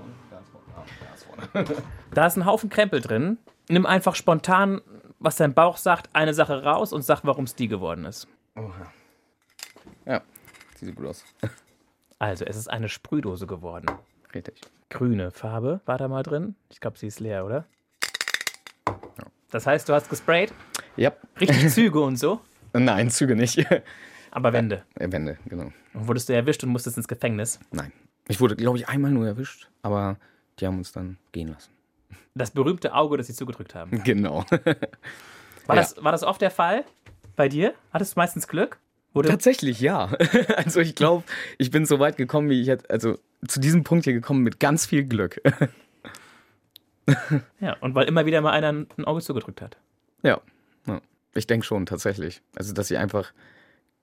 [2.14, 3.38] Da ist ein Haufen Krempel drin.
[3.70, 4.82] Nimm einfach spontan,
[5.20, 8.28] was dein Bauch sagt, eine Sache raus und sag, warum es die geworden ist.
[8.58, 8.88] Oha.
[10.06, 10.22] Ja,
[10.86, 11.24] sieht gut aus.
[12.20, 13.88] Also, es ist eine Sprühdose geworden.
[14.34, 14.62] Richtig.
[14.90, 16.56] Grüne Farbe war da mal drin.
[16.70, 17.66] Ich glaube, sie ist leer, oder?
[19.52, 20.54] Das heißt, du hast gesprayt,
[20.96, 21.14] Ja.
[21.40, 22.42] richtig Züge und so,
[22.74, 23.66] Nein, Züge nicht.
[24.32, 24.84] aber Wände.
[24.96, 25.72] Äh, Wände, genau.
[25.94, 27.60] Und wurdest du erwischt und musstest ins Gefängnis.
[27.72, 27.92] Nein.
[28.28, 30.18] Ich wurde, glaube ich, einmal nur erwischt, aber
[30.60, 31.72] die haben uns dann gehen lassen.
[32.36, 34.04] Das berühmte Auge, das sie zugedrückt haben.
[34.04, 34.44] Genau.
[35.66, 35.82] War, Ja.
[35.82, 36.84] das, war das oft der Fall
[37.36, 37.74] bei dir?
[37.92, 38.80] Hattest du meistens Glück?
[39.14, 40.12] Wurde, Tatsächlich ja.
[40.56, 41.24] Also ich glaube,
[41.58, 43.18] ich bin so weit gekommen, wie ich jetzt, also
[43.48, 45.42] zu diesem Punkt hier gekommen mit ganz viel Glück.
[47.60, 49.78] ja, und weil immer wieder mal einer ein Auge zugedrückt hat.
[50.24, 50.42] Ja.
[50.88, 51.02] ja.
[51.34, 52.42] Ich denke schon, tatsächlich.
[52.56, 53.32] Also, dass ich einfach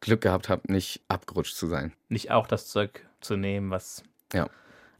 [0.00, 1.92] Glück gehabt habe, nicht abgerutscht zu sein.
[2.08, 4.48] Nicht auch das Zeug zu nehmen, was Ja.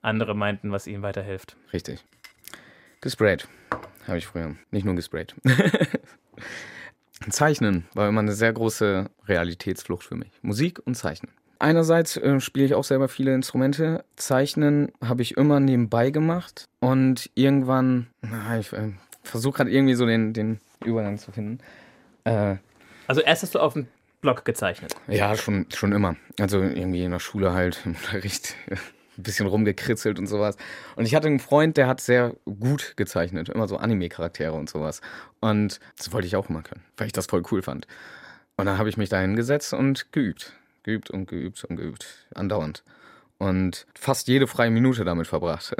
[0.03, 1.57] andere meinten, was ihnen weiterhilft.
[1.73, 2.05] Richtig.
[3.01, 3.49] Gesprayt.
[4.07, 4.57] Habe ich früher.
[4.71, 5.35] Nicht nur gesprayt.
[7.31, 10.31] Zeichnen war immer eine sehr große Realitätsflucht für mich.
[10.43, 11.31] Musik und Zeichnen.
[11.59, 14.05] Einerseits äh, spiele ich auch selber viele Instrumente.
[14.17, 16.67] Zeichnen habe ich immer nebenbei gemacht.
[16.81, 21.61] Und irgendwann, na, ich äh, versuche gerade irgendwie so den, den Übergang zu finden.
[22.25, 22.57] Äh,
[23.07, 23.87] Also erst hast du auf dem
[24.21, 24.95] Block gezeichnet.
[25.07, 26.17] ja, schon, schon immer.
[26.41, 28.57] Also irgendwie in der Schule halt, im Unterricht,
[29.19, 30.57] ein bisschen rumgekritzelt und sowas.
[30.97, 35.01] Und ich hatte einen Freund, der hat sehr gut gezeichnet, immer so Anime-Charaktere und sowas.
[35.41, 37.87] Und das wollte ich auch immer können, weil ich das voll cool fand.
[38.57, 40.53] Und dann habe ich mich da hingesetzt und geübt.
[40.83, 42.27] Geübt und geübt und geübt.
[42.35, 42.85] Andauernd.
[43.39, 45.75] Und fast jede freie Minute damit verbracht.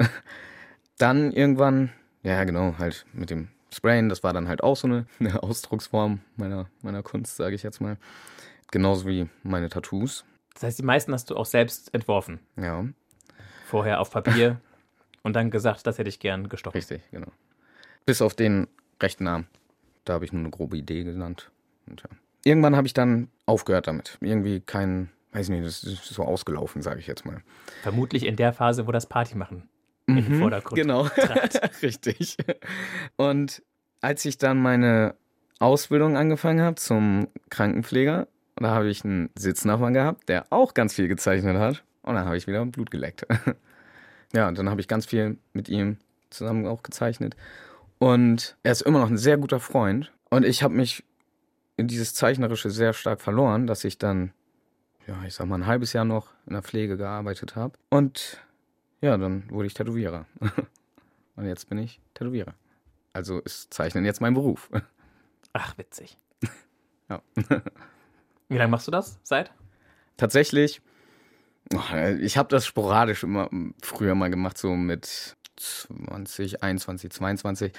[0.97, 1.91] Dann irgendwann,
[2.23, 6.21] ja genau, halt mit dem Sprayen, das war dann halt auch so eine, eine Ausdrucksform
[6.37, 7.97] meiner, meiner Kunst, sage ich jetzt mal.
[8.71, 10.23] Genauso wie meine Tattoos.
[10.53, 12.39] Das heißt, die meisten hast du auch selbst entworfen.
[12.55, 12.85] Ja,
[13.65, 14.61] Vorher auf Papier
[15.23, 16.77] und dann gesagt, das hätte ich gern gestochen.
[16.77, 17.27] richtig, genau.
[18.05, 18.67] Bis auf den
[19.01, 19.45] rechten Arm.
[20.03, 21.51] Da habe ich nur eine grobe Idee genannt.
[21.87, 22.09] Und ja.
[22.43, 24.17] Irgendwann habe ich dann aufgehört damit.
[24.21, 27.41] Irgendwie kein, weiß nicht, das ist so ausgelaufen, sage ich jetzt mal.
[27.81, 29.67] Vermutlich in der Phase, wo das Party machen
[30.07, 31.07] in den Vordergrund Genau,
[31.81, 32.37] richtig.
[33.15, 33.63] Und
[34.01, 35.15] als ich dann meine
[35.59, 41.07] Ausbildung angefangen habe zum Krankenpfleger, da habe ich einen Sitznachbarn gehabt, der auch ganz viel
[41.07, 41.83] gezeichnet hat.
[42.05, 43.25] Und dann habe ich wieder Blut geleckt.
[44.33, 45.97] ja, und dann habe ich ganz viel mit ihm
[46.29, 47.35] zusammen auch gezeichnet.
[47.97, 50.11] Und er ist immer noch ein sehr guter Freund.
[50.29, 51.03] Und ich habe mich
[51.77, 54.33] in dieses Zeichnerische sehr stark verloren, dass ich dann,
[55.07, 57.73] ja, ich sag mal, ein halbes Jahr noch in der Pflege gearbeitet habe.
[57.89, 58.39] Und
[59.01, 60.27] ja, dann wurde ich Tätowierer.
[61.35, 62.53] Und jetzt bin ich Tätowierer.
[63.13, 64.69] Also ist Zeichnen jetzt mein Beruf.
[65.53, 66.19] Ach, witzig.
[67.09, 67.21] Ja.
[68.47, 69.19] Wie lange machst du das?
[69.23, 69.51] Seit?
[70.17, 70.81] Tatsächlich,
[72.21, 73.49] ich habe das sporadisch immer
[73.81, 77.73] früher mal gemacht, so mit 20, 21, 22.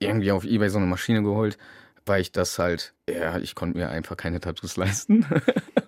[0.00, 1.58] Irgendwie auf Ebay so eine Maschine geholt,
[2.06, 5.26] weil ich das halt, ja, ich konnte mir einfach keine Tattoos leisten.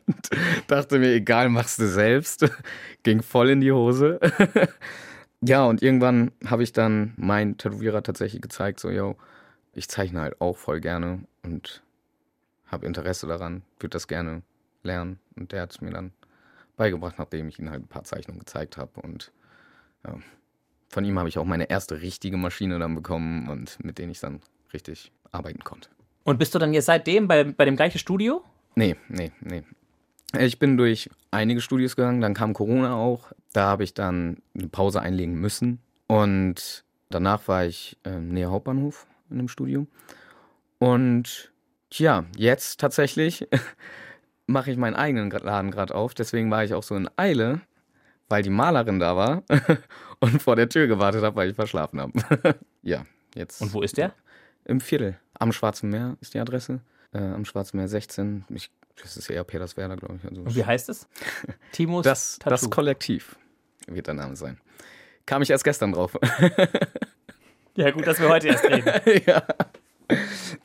[0.66, 2.48] Dachte mir, egal, machst du selbst.
[3.02, 4.20] Ging voll in die Hose.
[5.40, 9.16] ja, und irgendwann habe ich dann meinen Tätowierer tatsächlich gezeigt, so, yo,
[9.72, 11.82] ich zeichne halt auch voll gerne und
[12.66, 14.42] habe Interesse daran, würde das gerne
[14.82, 15.18] lernen.
[15.36, 16.12] Und der hat es mir dann
[16.80, 19.00] beigebracht, nachdem ich ihm halt ein paar Zeichnungen gezeigt habe.
[19.00, 19.32] Und
[20.06, 20.18] ja,
[20.88, 24.20] von ihm habe ich auch meine erste richtige Maschine dann bekommen und mit denen ich
[24.20, 24.40] dann
[24.72, 25.90] richtig arbeiten konnte.
[26.24, 28.42] Und bist du dann jetzt seitdem bei, bei dem gleichen Studio?
[28.74, 29.62] Nee, nee, nee.
[30.38, 33.32] Ich bin durch einige Studios gegangen, dann kam Corona auch.
[33.52, 35.80] Da habe ich dann eine Pause einlegen müssen.
[36.06, 39.86] Und danach war ich äh, näher Hauptbahnhof in einem Studio.
[40.78, 41.50] Und
[41.90, 43.48] Tja, jetzt tatsächlich
[44.50, 46.14] mache ich meinen eigenen Laden gerade auf.
[46.14, 47.60] Deswegen war ich auch so in Eile,
[48.28, 49.42] weil die Malerin da war
[50.20, 52.12] und vor der Tür gewartet habe, weil ich verschlafen habe.
[52.82, 53.60] ja, jetzt.
[53.62, 54.12] Und wo ist der?
[54.64, 55.18] Im Viertel.
[55.38, 56.80] Am Schwarzen Meer ist die Adresse.
[57.12, 58.44] Äh, am Schwarzen Meer 16.
[58.50, 60.28] Ich, das ist eher Peterswerda, glaube ich.
[60.28, 61.08] Also und wie heißt es?
[61.72, 62.50] Timos das, Tattoo.
[62.50, 63.36] Das Kollektiv
[63.86, 64.60] wird der Name sein.
[65.26, 66.16] Kam ich erst gestern drauf.
[67.76, 69.22] ja, gut, dass wir heute erst reden.
[69.26, 69.42] ja.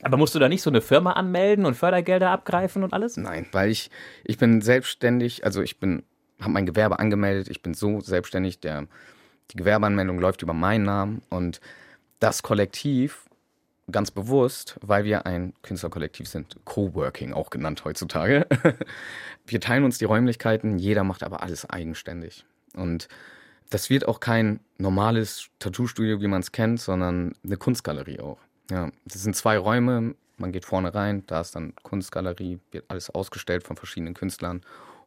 [0.02, 3.18] Aber musst du da nicht so eine Firma anmelden und Fördergelder abgreifen und alles?
[3.18, 3.90] Nein, weil ich,
[4.24, 6.04] ich bin selbstständig, also ich bin,
[6.40, 8.88] habe mein Gewerbe angemeldet, ich bin so selbstständig, der,
[9.52, 11.62] die Gewerbeanmeldung läuft über meinen Namen und
[12.20, 13.26] das Kollektiv,
[13.92, 18.48] ganz bewusst, weil wir ein Künstlerkollektiv sind, Coworking auch genannt heutzutage.
[19.46, 22.46] Wir teilen uns die Räumlichkeiten, jeder macht aber alles eigenständig.
[22.76, 23.08] Und
[23.70, 28.40] das wird auch kein normales Tattoo-Studio, wie man es kennt, sondern eine Kunstgalerie auch.
[28.70, 30.16] Ja, das sind zwei Räume.
[30.38, 34.62] Man geht vorne rein, da ist dann Kunstgalerie, wird alles ausgestellt von verschiedenen Künstlern.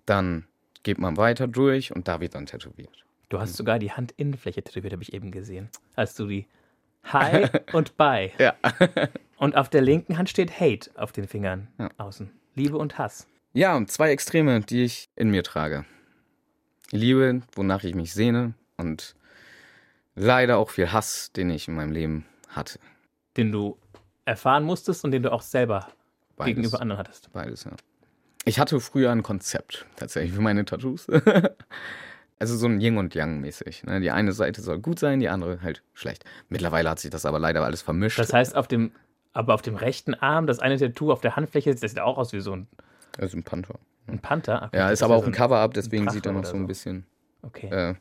[0.06, 0.46] Dann
[0.82, 3.04] geht man weiter durch und da wird dann tätowiert.
[3.28, 5.68] Du hast sogar die Handinnenfläche tätowiert, habe ich eben gesehen.
[5.96, 6.46] Als du die
[7.12, 8.32] Hi und Bye.
[8.38, 8.54] ja.
[9.36, 11.90] und auf der linken Hand steht Hate auf den Fingern ja.
[11.98, 12.30] außen.
[12.54, 13.26] Liebe und Hass.
[13.52, 15.84] Ja, zwei Extreme, die ich in mir trage.
[16.90, 19.14] Liebe, wonach ich mich sehne und
[20.14, 22.78] leider auch viel Hass, den ich in meinem Leben hatte
[23.38, 23.78] den du
[24.24, 25.88] erfahren musstest und den du auch selber
[26.36, 26.54] Beides.
[26.54, 27.32] gegenüber anderen hattest.
[27.32, 27.72] Beides, ja.
[28.44, 31.06] Ich hatte früher ein Konzept tatsächlich für meine Tattoos.
[32.38, 33.84] also so ein Yin und Yang mäßig.
[33.84, 34.00] Ne?
[34.00, 36.24] Die eine Seite soll gut sein, die andere halt schlecht.
[36.48, 38.18] Mittlerweile hat sich das aber leider alles vermischt.
[38.18, 38.92] Das heißt, auf dem,
[39.32, 42.32] aber auf dem rechten Arm, das eine Tattoo auf der Handfläche, das sieht auch aus
[42.32, 42.68] wie so ein.
[43.18, 43.78] Also ein Panther.
[44.06, 44.64] Ein Panther?
[44.66, 47.06] Okay, ja, ist aber auch ein Cover-Up, deswegen sieht er noch so ein bisschen.
[47.42, 47.68] Okay.
[47.68, 47.94] Äh,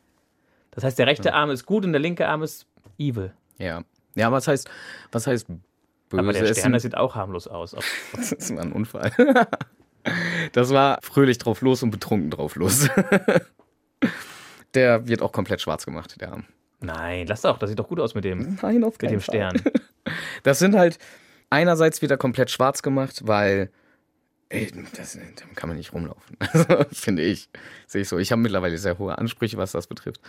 [0.70, 1.34] das heißt, der rechte ja.
[1.34, 2.66] Arm ist gut und der linke Arm ist
[2.98, 3.32] evil.
[3.58, 3.82] Ja.
[4.18, 4.68] Ja, was heißt,
[5.12, 5.46] was heißt
[6.08, 6.22] böse?
[6.22, 7.76] Aber der Stern, sieht auch harmlos aus.
[8.12, 9.12] das war ein Unfall.
[10.52, 12.88] Das war fröhlich drauf los und betrunken drauf los.
[14.74, 16.44] Der wird auch komplett schwarz gemacht, der Arm.
[16.80, 19.60] Nein, lass doch, das sieht doch gut aus mit dem, Nein, auf mit dem Stern.
[20.44, 20.98] Das sind halt,
[21.50, 23.70] einerseits wird er komplett schwarz gemacht, weil
[24.48, 26.36] ey, das, damit kann man nicht rumlaufen.
[26.38, 27.50] Also, finde ich.
[27.86, 28.18] Sehe ich so.
[28.18, 30.20] Ich habe mittlerweile sehr hohe Ansprüche, was das betrifft.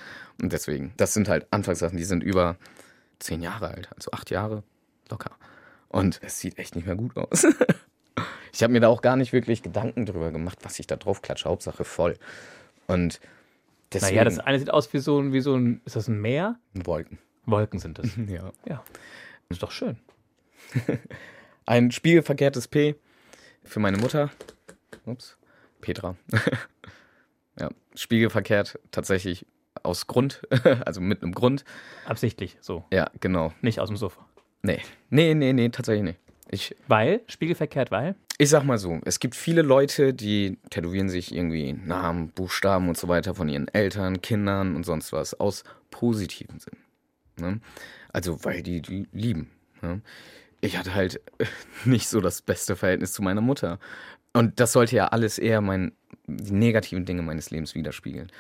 [0.42, 2.58] Und deswegen, das sind halt Anfangssachen, die sind über
[3.20, 4.64] zehn Jahre alt, also acht Jahre
[5.10, 5.32] locker.
[5.88, 7.46] Und es sieht echt nicht mehr gut aus.
[8.54, 11.22] ich habe mir da auch gar nicht wirklich Gedanken drüber gemacht, was ich da drauf
[11.22, 11.50] klatsche.
[11.50, 12.18] Hauptsache voll.
[12.88, 13.20] Und
[13.92, 14.16] deswegen.
[14.16, 16.60] Naja, das eine sieht aus wie so ein, wie so ein, ist das ein Meer?
[16.74, 17.18] Wolken.
[17.46, 18.10] Wolken sind das.
[18.28, 18.52] ja.
[18.66, 18.84] Ja.
[19.50, 19.98] Ist doch schön.
[21.66, 22.96] ein spiegelverkehrtes P
[23.64, 24.30] für meine Mutter.
[25.06, 25.38] Ups.
[25.82, 26.18] Petra.
[27.60, 29.46] ja, spiegelverkehrt tatsächlich
[29.84, 30.42] aus Grund,
[30.86, 31.64] also mit einem Grund.
[32.06, 32.84] Absichtlich, so.
[32.92, 33.54] Ja, genau.
[33.62, 34.26] Nicht aus dem Sofa.
[34.62, 36.20] Nee, nee, nee, nee, tatsächlich nicht.
[36.52, 37.22] Ich, weil?
[37.28, 38.16] Spiegelverkehrt, weil?
[38.38, 42.98] Ich sag mal so, es gibt viele Leute, die tätowieren sich irgendwie Namen, Buchstaben und
[42.98, 46.78] so weiter von ihren Eltern, Kindern und sonst was aus positiven Sinn.
[47.38, 47.60] Ne?
[48.12, 49.50] Also, weil die die lieben.
[49.82, 50.02] Ne?
[50.62, 51.22] Ich hatte halt
[51.86, 53.80] nicht so das beste Verhältnis zu meiner Mutter.
[54.34, 55.92] Und das sollte ja alles eher mein,
[56.28, 58.32] die negativen Dinge meines Lebens widerspiegeln.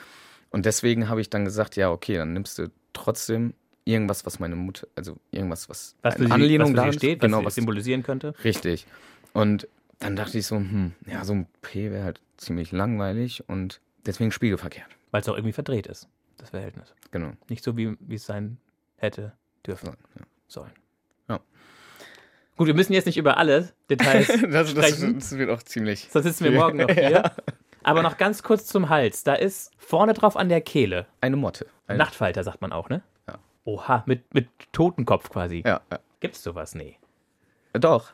[0.51, 3.53] Und deswegen habe ich dann gesagt, ja, okay, dann nimmst du trotzdem
[3.85, 8.03] irgendwas, was meine Mutter, also irgendwas, was, was eine Anlehnung da steht, genau, was symbolisieren
[8.03, 8.33] könnte.
[8.43, 8.85] Richtig.
[9.33, 9.67] Und
[9.99, 14.31] dann dachte ich so, hm, ja, so ein P wäre halt ziemlich langweilig und deswegen
[14.31, 14.87] spiegelverkehrt.
[15.11, 16.07] Weil es auch irgendwie verdreht ist,
[16.37, 16.93] das Verhältnis.
[17.11, 17.33] Genau.
[17.49, 18.57] Nicht so, wie wie es sein
[18.97, 19.33] hätte
[19.65, 20.25] dürfen So, ja.
[20.47, 20.71] sollen.
[21.27, 21.39] Ja.
[22.55, 26.07] Gut, wir müssen jetzt nicht über alle Details das, das, sprechen, das wird auch ziemlich.
[26.11, 27.11] sonst sitzen wir morgen noch hier.
[27.11, 27.31] Ja.
[27.83, 29.23] Aber noch ganz kurz zum Hals.
[29.23, 31.67] Da ist vorne drauf an der Kehle, Eine Motte.
[31.87, 33.01] Eine, Nachtfalter sagt man auch, ne?
[33.27, 33.39] Ja.
[33.65, 35.63] Oha, mit, mit Totenkopf quasi.
[35.65, 35.99] Ja, ja.
[36.19, 36.75] Gibt's sowas?
[36.75, 36.97] Nee.
[37.73, 38.11] Doch.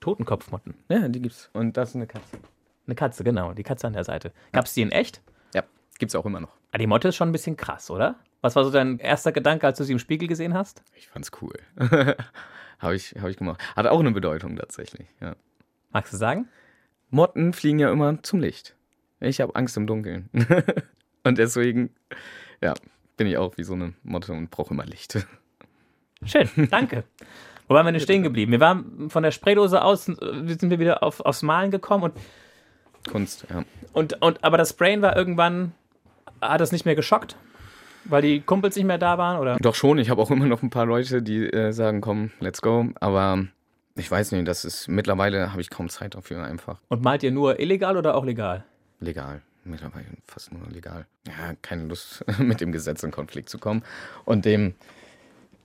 [0.00, 0.74] Totenkopfmotten.
[0.88, 1.50] Ja, die gibt's.
[1.52, 2.38] Und das ist eine Katze.
[2.86, 3.52] Eine Katze, genau.
[3.52, 4.32] Die Katze an der Seite.
[4.52, 5.20] Gab's die in echt?
[5.54, 5.64] Ja,
[5.98, 6.56] gibt's auch immer noch.
[6.72, 8.16] Ah, die Motte ist schon ein bisschen krass, oder?
[8.40, 10.82] Was war so dein erster Gedanke, als du sie im Spiegel gesehen hast?
[10.94, 11.54] Ich fand's cool.
[12.78, 13.60] Habe ich, hab ich gemacht.
[13.74, 15.08] Hat auch eine Bedeutung tatsächlich.
[15.20, 15.34] Ja.
[15.90, 16.48] Magst du sagen?
[17.10, 18.76] Motten fliegen ja immer zum Licht.
[19.20, 20.28] Ich habe Angst im Dunkeln.
[21.24, 21.90] und deswegen,
[22.60, 22.74] ja,
[23.16, 25.26] bin ich auch wie so eine Motte und brauche immer Licht.
[26.24, 27.04] Schön, danke.
[27.68, 28.52] Wo waren wir denn stehen geblieben?
[28.52, 30.14] Wir waren von der Spraydose aus, äh,
[30.46, 32.14] sind wir wieder auf, aufs Malen gekommen und,
[33.08, 33.64] Kunst, ja.
[33.92, 35.72] und, und aber das Sprayen war irgendwann,
[36.40, 37.36] hat das nicht mehr geschockt?
[38.04, 39.56] Weil die Kumpels nicht mehr da waren, oder?
[39.56, 42.62] Doch schon, ich habe auch immer noch ein paar Leute, die äh, sagen, komm, let's
[42.62, 42.86] go.
[43.00, 43.44] Aber
[43.96, 46.80] ich weiß nicht, das ist mittlerweile habe ich kaum Zeit dafür einfach.
[46.88, 48.64] Und malt ihr nur illegal oder auch legal?
[49.00, 49.42] Legal.
[49.64, 51.06] Mittlerweile fast nur legal.
[51.26, 53.82] Ja, keine Lust, mit dem Gesetz in Konflikt zu kommen
[54.24, 54.74] und dem,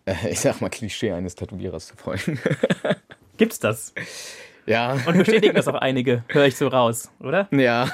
[0.05, 2.39] äh, ich sag mal, Klischee eines Tätowierers zu folgen.
[3.37, 3.93] Gibt's das?
[4.65, 4.93] ja.
[5.05, 7.47] Und bestätigen das auch einige, höre ich so raus, oder?
[7.51, 7.89] Ja,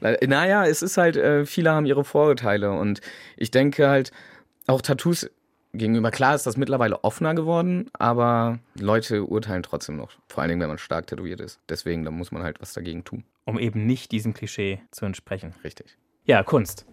[0.00, 3.00] naja, es ist halt, äh, viele haben ihre Vorurteile und
[3.36, 4.12] ich denke halt,
[4.66, 5.30] auch Tattoos
[5.76, 10.60] gegenüber, klar ist das mittlerweile offener geworden, aber Leute urteilen trotzdem noch, vor allen Dingen,
[10.60, 11.60] wenn man stark tätowiert ist.
[11.68, 13.24] Deswegen, da muss man halt was dagegen tun.
[13.44, 15.54] Um eben nicht diesem Klischee zu entsprechen.
[15.62, 15.96] Richtig.
[16.24, 16.86] Ja, Kunst.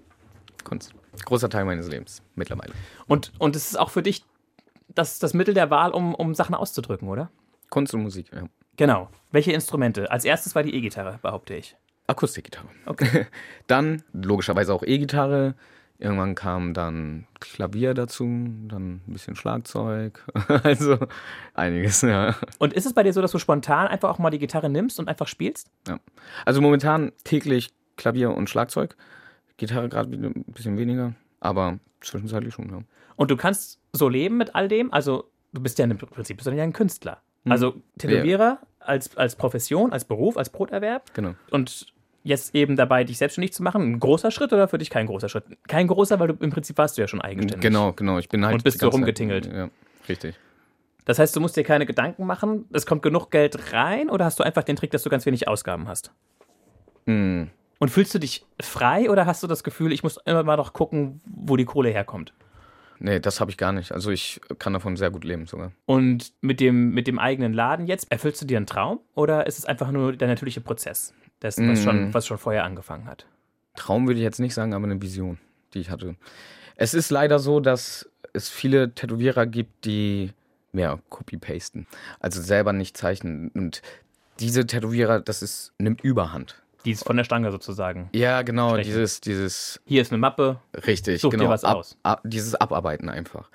[0.63, 0.93] Kunst.
[1.25, 2.73] Großer Teil meines Lebens, mittlerweile.
[3.07, 4.23] Und, und es ist auch für dich
[4.89, 7.31] das, das Mittel der Wahl, um, um Sachen auszudrücken, oder?
[7.69, 8.43] Kunst und Musik, ja.
[8.75, 9.09] Genau.
[9.31, 10.09] Welche Instrumente?
[10.11, 11.75] Als erstes war die E-Gitarre, behaupte ich.
[12.07, 12.67] Akustikgitarre.
[12.85, 13.27] Okay.
[13.67, 15.55] Dann logischerweise auch E-Gitarre.
[16.03, 20.25] Irgendwann kam dann Klavier dazu, dann ein bisschen Schlagzeug.
[20.63, 20.97] Also
[21.53, 22.35] einiges, ja.
[22.59, 24.99] Und ist es bei dir so, dass du spontan einfach auch mal die Gitarre nimmst
[24.99, 25.71] und einfach spielst?
[25.87, 25.99] ja.
[26.45, 28.97] Also momentan täglich Klavier und Schlagzeug.
[29.55, 32.81] Gitarre gerade ein bisschen weniger, aber zwischenzeitlich schon, ja.
[33.15, 34.91] Und du kannst so leben mit all dem?
[34.91, 37.21] Also, du bist ja im Prinzip bist du ja ein Künstler.
[37.47, 41.13] Also, Tätowierer als, als Profession, als Beruf, als Broterwerb.
[41.13, 41.35] Genau.
[41.51, 41.92] Und
[42.23, 45.29] jetzt eben dabei, dich selbstständig zu machen, ein großer Schritt oder für dich kein großer
[45.29, 45.43] Schritt?
[45.67, 47.61] Kein großer, weil du im Prinzip warst du ja schon eigenständig.
[47.61, 48.17] Genau, genau.
[48.17, 48.55] Ich bin halt.
[48.55, 49.45] Und bist so rumgetingelt.
[49.45, 49.69] Zeit, ja,
[50.07, 50.35] richtig.
[51.05, 54.39] Das heißt, du musst dir keine Gedanken machen, es kommt genug Geld rein oder hast
[54.39, 56.11] du einfach den Trick, dass du ganz wenig Ausgaben hast?
[57.05, 57.49] Hm.
[57.79, 60.71] Und fühlst du dich frei oder hast du das Gefühl, ich muss immer mal noch
[60.71, 62.33] gucken, wo die Kohle herkommt?
[62.99, 63.91] Nee, das habe ich gar nicht.
[63.91, 65.73] Also ich kann davon sehr gut leben sogar.
[65.85, 69.59] Und mit dem, mit dem eigenen Laden jetzt, erfüllst du dir einen Traum oder ist
[69.59, 73.25] es einfach nur der natürliche Prozess dessen, was, schon, was schon vorher angefangen hat?
[73.75, 75.37] Traum würde ich jetzt nicht sagen, aber eine Vision,
[75.73, 76.15] die ich hatte.
[76.75, 80.31] Es ist leider so, dass es viele Tätowierer gibt, die
[80.73, 81.87] ja, copy-pasten.
[82.19, 83.49] Also selber nicht zeichnen.
[83.53, 83.81] Und
[84.39, 86.63] diese Tätowierer, das ist eine Überhand.
[86.85, 88.09] Die ist von der Stange sozusagen.
[88.11, 88.83] Ja, genau, Stechen.
[88.89, 90.59] dieses, dieses, Hier ist eine Mappe.
[90.85, 91.97] richtig, Such dir genau, was ab, aus.
[92.03, 93.49] Ab, dieses Abarbeiten einfach.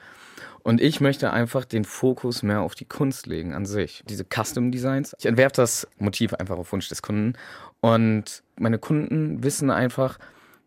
[0.62, 4.02] Und ich möchte einfach den Fokus mehr auf die Kunst legen an sich.
[4.08, 5.14] Diese Custom Designs.
[5.18, 7.34] Ich entwerfe das Motiv einfach auf Wunsch des Kunden.
[7.80, 10.18] Und meine Kunden wissen einfach,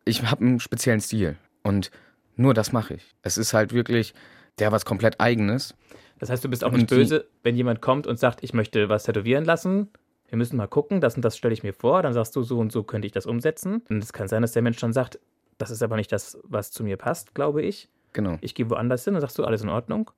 [0.06, 1.38] ich habe einen speziellen Stil.
[1.64, 1.92] Und
[2.36, 3.16] nur das mache ich.
[3.22, 4.14] Es ist halt wirklich
[4.60, 5.76] der was komplett eigenes.
[6.20, 8.90] Das heißt, du bist auch Und nicht böse, wenn jemand kommt und sagt, ich möchte
[8.90, 9.90] was tätowieren lassen.
[10.30, 12.02] Wir müssen mal gucken, das und das stelle ich mir vor.
[12.04, 13.82] Dann sagst du, so und so könnte ich das umsetzen.
[13.90, 15.20] Und es kann sein, dass der Mensch dann sagt,
[15.58, 17.90] das ist aber nicht das, was zu mir passt, glaube ich.
[18.14, 18.38] Genau.
[18.42, 19.14] Ich gehe woanders hin.
[19.14, 20.12] Dann sagst du, alles in Ordnung.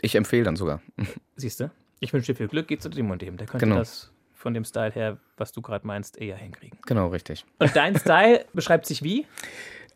[0.00, 0.80] Ich empfehle dann sogar.
[1.36, 1.70] Siehst du?
[2.00, 3.36] Ich wünsche dir viel Glück, geh zu dem und dem.
[3.36, 3.78] Der könnte Genau.
[3.78, 6.78] das von dem Style her, was du gerade meinst, eher hinkriegen.
[6.86, 7.44] Genau, richtig.
[7.58, 9.26] Und dein Style beschreibt sich wie?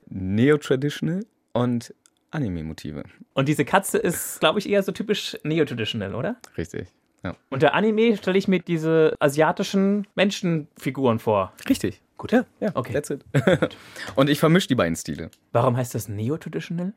[0.09, 1.95] Neo-Traditional und
[2.33, 3.05] Anime-Motive.
[3.35, 6.37] Und diese Katze ist, glaube ich, eher so typisch neo-traditional, oder?
[6.57, 6.89] Richtig.
[7.23, 7.37] Ja.
[7.51, 11.53] Unter Anime stelle ich mir diese asiatischen Menschenfiguren vor.
[11.69, 12.03] Richtig.
[12.19, 12.45] Gut, ja?
[12.61, 12.93] Ja, Okay.
[12.93, 13.25] that's it.
[14.17, 15.31] und ich vermische die beiden Stile.
[15.53, 16.93] Warum heißt das neo-traditional?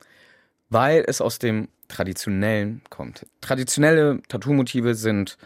[0.69, 3.27] weil es aus dem Traditionellen kommt.
[3.39, 5.37] Traditionelle Tattoo-Motive sind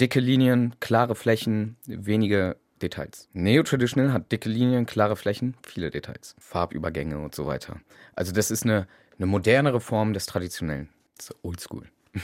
[0.00, 3.28] dicke Linien, klare Flächen, wenige Details.
[3.32, 6.34] Neo-Traditional hat dicke Linien, klare Flächen, viele Details.
[6.38, 7.80] Farbübergänge und so weiter.
[8.14, 8.86] Also das ist eine,
[9.18, 10.88] eine modernere Form des Traditionellen.
[11.16, 11.86] Das ist oldschool.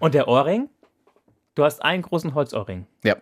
[0.00, 0.68] Und der Ohrring?
[1.56, 2.86] Du hast einen großen Holzohrring.
[3.02, 3.16] Ja,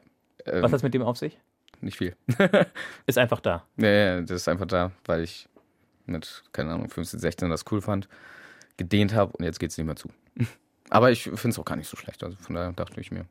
[0.45, 1.39] ähm, Was hat mit dem auf sich?
[1.81, 2.16] nicht viel.
[3.07, 3.66] Ist einfach da.
[3.77, 5.49] Nee, das ist einfach da, weil ich
[6.07, 8.09] mit, keine Ahnung, 15, 16 das cool fand,
[8.77, 10.09] gedehnt habe und jetzt geht es nicht mehr zu.
[10.91, 12.22] Aber ich finde es auch gar nicht so schlecht.
[12.22, 13.27] Also von daher dachte ich mir,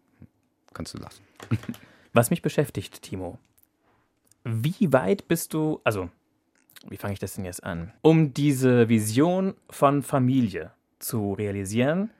[0.75, 1.23] kannst du lassen.
[2.13, 3.39] Was mich beschäftigt, Timo,
[4.43, 6.09] wie weit bist du, also,
[6.87, 7.91] wie fange ich das denn jetzt an?
[8.03, 12.11] Um diese Vision von Familie zu realisieren,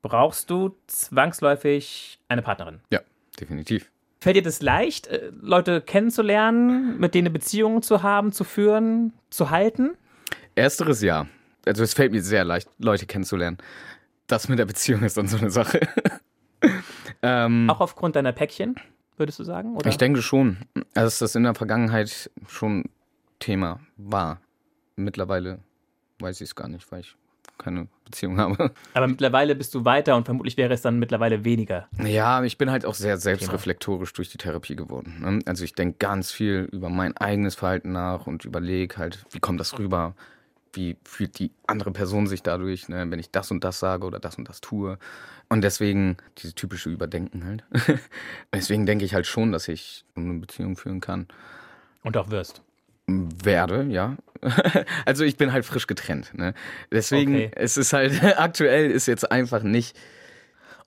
[0.00, 2.80] brauchst du zwangsläufig eine Partnerin.
[2.90, 3.00] Ja,
[3.40, 3.90] definitiv.
[4.20, 9.12] Fällt dir das leicht, äh, Leute kennenzulernen, mit denen eine Beziehung zu haben, zu führen,
[9.30, 9.96] zu halten?
[10.54, 11.26] Ersteres ja.
[11.66, 13.58] Also es fällt mir sehr leicht, Leute kennenzulernen.
[14.28, 15.80] Das mit der Beziehung ist dann so eine Sache.
[17.22, 18.76] Ähm, Auch aufgrund deiner Päckchen,
[19.16, 19.76] würdest du sagen?
[19.76, 19.88] Oder?
[19.88, 20.58] Ich denke schon,
[20.94, 22.84] dass das in der Vergangenheit schon
[23.38, 24.40] Thema war.
[24.96, 25.60] Mittlerweile
[26.20, 27.16] weiß ich es gar nicht, weil ich
[27.58, 28.72] keine Beziehung habe.
[28.94, 31.88] Aber mittlerweile bist du weiter und vermutlich wäre es dann mittlerweile weniger.
[32.04, 35.18] Ja, ich bin halt auch sehr selbstreflektorisch durch die Therapie geworden.
[35.20, 35.38] Ne?
[35.46, 39.60] Also ich denke ganz viel über mein eigenes Verhalten nach und überlege halt, wie kommt
[39.60, 40.14] das rüber?
[40.72, 43.10] Wie fühlt die andere Person sich dadurch, ne?
[43.10, 44.98] wenn ich das und das sage oder das und das tue?
[45.48, 47.64] Und deswegen diese typische Überdenken halt.
[48.54, 51.28] deswegen denke ich halt schon, dass ich eine Beziehung führen kann.
[52.02, 52.62] Und auch wirst.
[53.06, 54.16] Werde, ja.
[55.04, 56.32] also ich bin halt frisch getrennt.
[56.34, 56.54] Ne?
[56.90, 57.50] Deswegen okay.
[57.54, 59.96] es ist halt aktuell ist jetzt einfach nicht.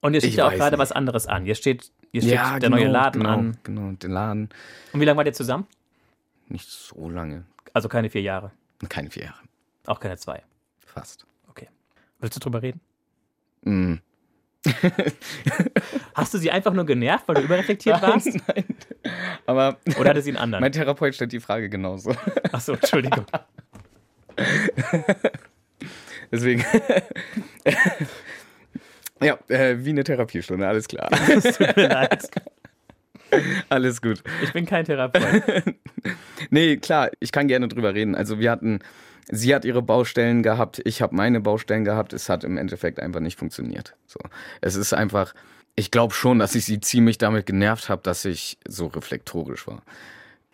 [0.01, 1.45] Und hier steht ja auch gerade was anderes an.
[1.45, 3.57] Hier steht, hier steht ja, der genau, neue Laden genau, an.
[3.63, 4.49] Genau, den Laden.
[4.93, 5.67] Und wie lange war ihr zusammen?
[6.47, 7.43] Nicht so lange.
[7.73, 8.51] Also keine vier Jahre.
[8.89, 9.39] Keine vier Jahre.
[9.86, 10.43] Auch keine zwei.
[10.86, 11.25] Fast.
[11.47, 11.67] Okay.
[12.19, 12.81] Willst du drüber reden?
[13.61, 13.95] Mm.
[16.15, 18.27] Hast du sie einfach nur genervt, weil du überreflektiert nein, warst?
[18.47, 18.65] Nein.
[19.45, 20.61] Aber Oder hatte sie einen anderen?
[20.61, 22.15] Mein Therapeut stellt die Frage genauso.
[22.51, 23.25] Achso, Entschuldigung.
[26.31, 26.65] Deswegen.
[29.21, 31.09] ja, äh, wie eine Therapiestunde, alles klar.
[31.29, 32.29] Es tut mir leid.
[33.69, 34.23] Alles gut.
[34.43, 35.43] Ich bin kein Therapeut.
[36.49, 38.15] nee, klar, ich kann gerne drüber reden.
[38.15, 38.80] Also wir hatten
[39.32, 42.13] sie hat ihre Baustellen gehabt, ich habe meine Baustellen gehabt.
[42.13, 43.95] Es hat im Endeffekt einfach nicht funktioniert.
[44.05, 44.19] So,
[44.61, 45.34] es ist einfach.
[45.78, 49.82] Ich glaube schon, dass ich sie ziemlich damit genervt habe, dass ich so reflektorisch war.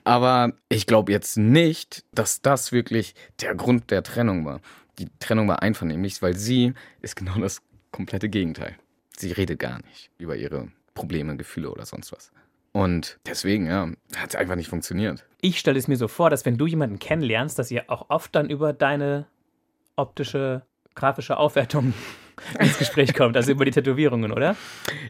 [0.04, 4.62] Aber ich glaube jetzt nicht, dass das wirklich der Grund der Trennung war.
[4.98, 7.62] Die Trennung war einvernehmlich, weil sie ist genau das
[7.92, 8.76] komplette Gegenteil.
[9.16, 12.32] Sie redet gar nicht über ihre Probleme, Gefühle oder sonst was.
[12.74, 15.26] Und deswegen, ja, hat es einfach nicht funktioniert.
[15.42, 18.34] Ich stelle es mir so vor, dass wenn du jemanden kennenlernst, dass ihr auch oft
[18.34, 19.26] dann über deine
[19.96, 20.62] optische,
[20.96, 21.94] grafische Aufwertung
[22.60, 24.56] ins Gespräch kommt, also über die Tätowierungen, oder?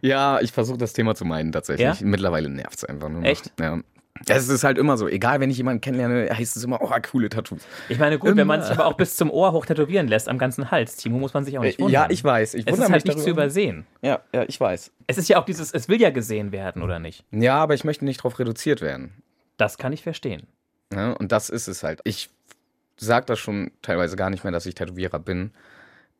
[0.01, 1.99] Ja, ich versuche das Thema zu meinen tatsächlich.
[1.99, 2.05] Ja?
[2.05, 3.21] Mittlerweile nervt es einfach nur.
[3.21, 3.27] Noch.
[3.27, 3.51] Echt?
[3.59, 3.79] Ja.
[4.27, 7.29] Es ist halt immer so, egal, wenn ich jemanden kennenlerne, heißt es immer, oh, coole
[7.29, 7.61] Tattoos.
[7.89, 8.37] Ich meine, gut, immer.
[8.37, 11.17] wenn man sich aber auch bis zum Ohr hoch tätowieren lässt, am ganzen Hals, Timo,
[11.17, 12.03] muss man sich auch nicht äh, wundern.
[12.03, 12.53] Ja, ich weiß.
[12.53, 13.85] Ich es ist halt nicht zu übersehen.
[14.01, 14.91] Ja, ja, ich weiß.
[15.07, 17.25] Es ist ja auch dieses, es will ja gesehen werden, oder nicht?
[17.31, 19.11] Ja, aber ich möchte nicht darauf reduziert werden.
[19.57, 20.43] Das kann ich verstehen.
[20.93, 22.01] Ja, und das ist es halt.
[22.03, 22.29] Ich
[22.97, 25.51] sage das schon teilweise gar nicht mehr, dass ich Tätowierer bin,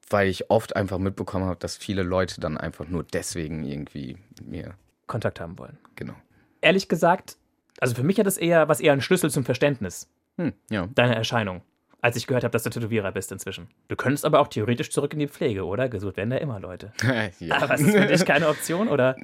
[0.09, 4.47] weil ich oft einfach mitbekommen habe, dass viele Leute dann einfach nur deswegen irgendwie mit
[4.47, 4.73] mir
[5.07, 5.77] Kontakt haben wollen.
[5.95, 6.13] Genau.
[6.61, 7.37] Ehrlich gesagt,
[7.79, 10.07] also für mich hat das eher was eher ein Schlüssel zum Verständnis
[10.37, 10.87] hm, ja.
[10.87, 11.61] deiner Erscheinung,
[12.01, 13.67] als ich gehört habe, dass du Tätowierer bist inzwischen.
[13.87, 15.89] Du könntest aber auch theoretisch zurück in die Pflege, oder?
[15.89, 16.91] Gesucht werden da immer Leute.
[17.39, 17.57] ja.
[17.61, 19.15] Aber ist das für dich keine Option oder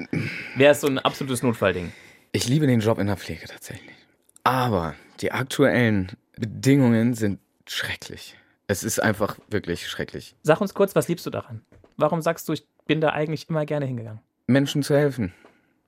[0.55, 1.91] wäre es so ein absolutes Notfallding?
[2.31, 3.95] Ich liebe den Job in der Pflege tatsächlich.
[4.43, 8.35] Aber die aktuellen Bedingungen sind schrecklich.
[8.67, 10.35] Es ist einfach wirklich schrecklich.
[10.43, 11.61] Sag uns kurz, was liebst du daran?
[11.95, 14.21] Warum sagst du, ich bin da eigentlich immer gerne hingegangen?
[14.45, 15.33] Menschen zu helfen.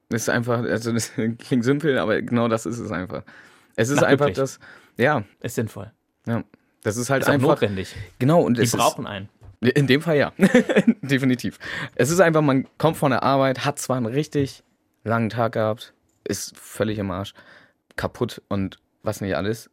[0.09, 3.23] Das ist einfach, also das klingt simpel, aber genau das ist es einfach.
[3.75, 4.37] Es ist Ach, einfach wirklich?
[4.37, 4.59] das,
[4.97, 5.23] ja.
[5.41, 5.91] Ist sinnvoll.
[6.27, 6.43] Ja.
[6.83, 7.49] Das ist halt ist einfach.
[7.49, 7.95] notwendig.
[8.19, 8.41] Genau.
[8.41, 9.29] Und Die brauchen ist, einen.
[9.61, 10.33] In dem Fall ja.
[11.01, 11.59] Definitiv.
[11.95, 14.63] Es ist einfach, man kommt von der Arbeit, hat zwar einen richtig
[15.03, 15.93] langen Tag gehabt,
[16.23, 17.33] ist völlig im Arsch,
[17.97, 19.69] kaputt und was nicht alles.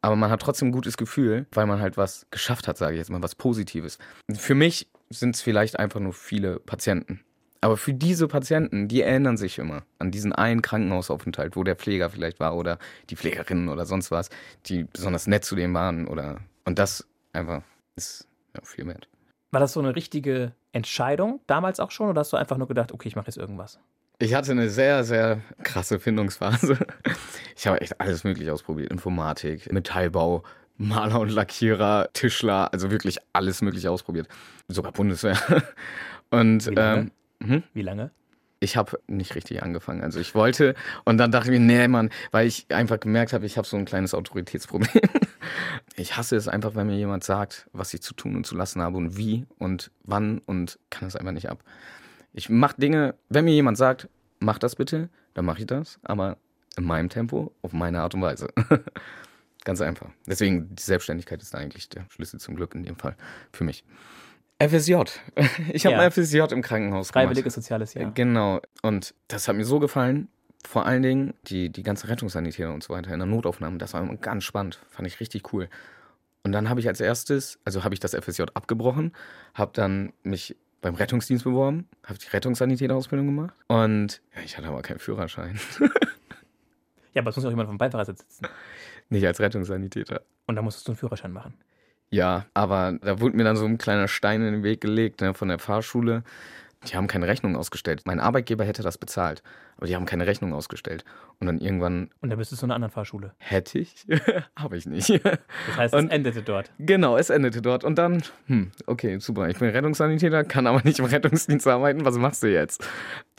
[0.00, 2.98] Aber man hat trotzdem ein gutes Gefühl, weil man halt was geschafft hat, sage ich
[2.98, 3.98] jetzt mal, was Positives.
[4.32, 7.20] Für mich sind es vielleicht einfach nur viele Patienten.
[7.60, 12.08] Aber für diese Patienten, die erinnern sich immer an diesen einen Krankenhausaufenthalt, wo der Pfleger
[12.08, 12.78] vielleicht war oder
[13.10, 14.30] die Pflegerinnen oder sonst was,
[14.66, 17.62] die besonders nett zu dem waren oder und das einfach
[17.96, 19.08] ist ja, viel wert.
[19.50, 22.92] War das so eine richtige Entscheidung damals auch schon oder hast du einfach nur gedacht,
[22.92, 23.80] okay, ich mache jetzt irgendwas?
[24.20, 26.78] Ich hatte eine sehr, sehr krasse Findungsphase.
[27.56, 28.92] Ich habe echt alles Mögliche ausprobiert.
[28.92, 30.44] Informatik, Metallbau,
[30.76, 34.28] Maler und Lackierer, Tischler, also wirklich alles Mögliche ausprobiert.
[34.68, 35.36] Sogar Bundeswehr.
[36.30, 37.10] Und ähm,
[37.42, 37.62] hm?
[37.72, 38.10] Wie lange?
[38.60, 40.02] Ich habe nicht richtig angefangen.
[40.02, 40.74] Also ich wollte
[41.04, 43.76] und dann dachte ich mir, nee, Mann, weil ich einfach gemerkt habe, ich habe so
[43.76, 45.02] ein kleines Autoritätsproblem.
[45.96, 48.80] Ich hasse es einfach, wenn mir jemand sagt, was ich zu tun und zu lassen
[48.80, 51.64] habe und wie und wann und kann das einfach nicht ab.
[52.32, 54.08] Ich mache Dinge, wenn mir jemand sagt,
[54.38, 56.36] mach das bitte, dann mache ich das, aber
[56.76, 58.48] in meinem Tempo, auf meine Art und Weise.
[59.64, 60.10] Ganz einfach.
[60.26, 63.16] Deswegen, die Selbstständigkeit ist eigentlich der Schlüssel zum Glück in dem Fall
[63.52, 63.84] für mich.
[64.60, 64.94] FSJ.
[65.72, 66.10] Ich habe ja.
[66.10, 67.64] FSJ im Krankenhaus Freiwilliges gemacht.
[67.64, 68.10] soziales Jahr.
[68.12, 68.60] Genau.
[68.82, 70.28] Und das hat mir so gefallen,
[70.66, 74.02] vor allen Dingen die, die ganze Rettungssanitäter und so weiter in der Notaufnahme, das war
[74.02, 75.68] immer ganz spannend, fand ich richtig cool.
[76.42, 79.12] Und dann habe ich als erstes, also habe ich das FSJ abgebrochen,
[79.54, 84.82] habe dann mich beim Rettungsdienst beworben, habe die Rettungssanitäterausbildung gemacht und ja, ich hatte aber
[84.82, 85.58] keinen Führerschein.
[87.14, 88.46] Ja, aber es muss auch jemand vom Beifahrersitz sitzen.
[89.08, 90.20] Nicht als Rettungssanitäter.
[90.46, 91.54] Und da musstest du einen Führerschein machen.
[92.10, 95.34] Ja, aber da wurde mir dann so ein kleiner Stein in den Weg gelegt ne,
[95.34, 96.22] von der Fahrschule.
[96.86, 98.02] Die haben keine Rechnung ausgestellt.
[98.04, 99.42] Mein Arbeitgeber hätte das bezahlt,
[99.78, 101.04] aber die haben keine Rechnung ausgestellt.
[101.40, 103.34] Und dann irgendwann Und dann bist du zu einer anderen Fahrschule.
[103.38, 104.06] hätte ich,
[104.56, 105.10] habe ich nicht.
[105.24, 106.70] Das heißt, Und- es endete dort.
[106.78, 107.82] Genau, es endete dort.
[107.82, 109.48] Und dann, hm, okay, super.
[109.48, 112.04] Ich bin Rettungssanitäter, kann aber nicht im Rettungsdienst arbeiten.
[112.04, 112.86] Was machst du jetzt?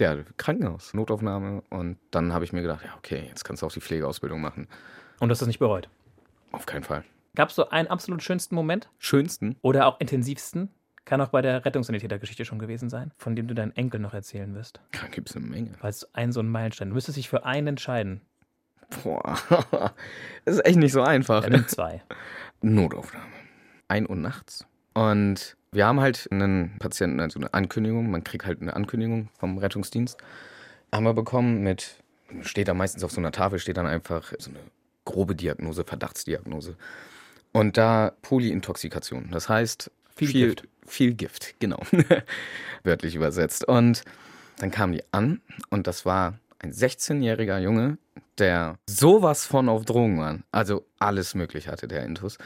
[0.02, 1.64] Ja, Krankenhaus, Notaufnahme.
[1.70, 4.68] Und dann habe ich mir gedacht, ja, okay, jetzt kannst du auch die Pflegeausbildung machen.
[5.22, 5.88] Und du hast das nicht bereut.
[6.52, 7.04] Auf keinen Fall.
[7.40, 9.56] Gab es so einen absolut schönsten Moment Schönsten?
[9.62, 10.68] oder auch intensivsten?
[11.06, 14.54] Kann auch bei der Rettungssanitätergeschichte schon gewesen sein, von dem du deinen Enkel noch erzählen
[14.56, 14.82] wirst.
[14.92, 15.72] Da gibt es eine Menge.
[15.80, 16.90] Weil es ein so ein Meilenstein.
[16.90, 18.20] Du müsstest dich für einen entscheiden.
[19.06, 19.38] Boah,
[20.44, 21.48] das ist echt nicht so einfach.
[21.48, 22.04] Nimmt zwei.
[22.62, 23.32] Notaufnahme.
[23.88, 24.66] Ein Uhr nachts.
[24.94, 29.60] Und wir haben halt einen Patienten, also eine Ankündigung, man kriegt halt eine Ankündigung vom
[29.60, 30.18] Rettungsdienst.
[30.94, 32.04] Haben wir bekommen mit,
[32.42, 34.60] steht da meistens auf so einer Tafel, steht dann einfach so eine
[35.06, 36.76] grobe Diagnose, Verdachtsdiagnose.
[37.52, 39.30] Und da Polyintoxikation.
[39.32, 40.68] Das heißt, Viel viel, Gift.
[40.86, 41.80] Viel Gift, genau.
[42.84, 43.68] Wörtlich übersetzt.
[43.68, 44.04] Und
[44.58, 47.98] dann kam die an und das war ein 16-jähriger Junge,
[48.38, 50.40] der sowas von auf Drogen war.
[50.52, 52.38] Also alles möglich hatte der Intus.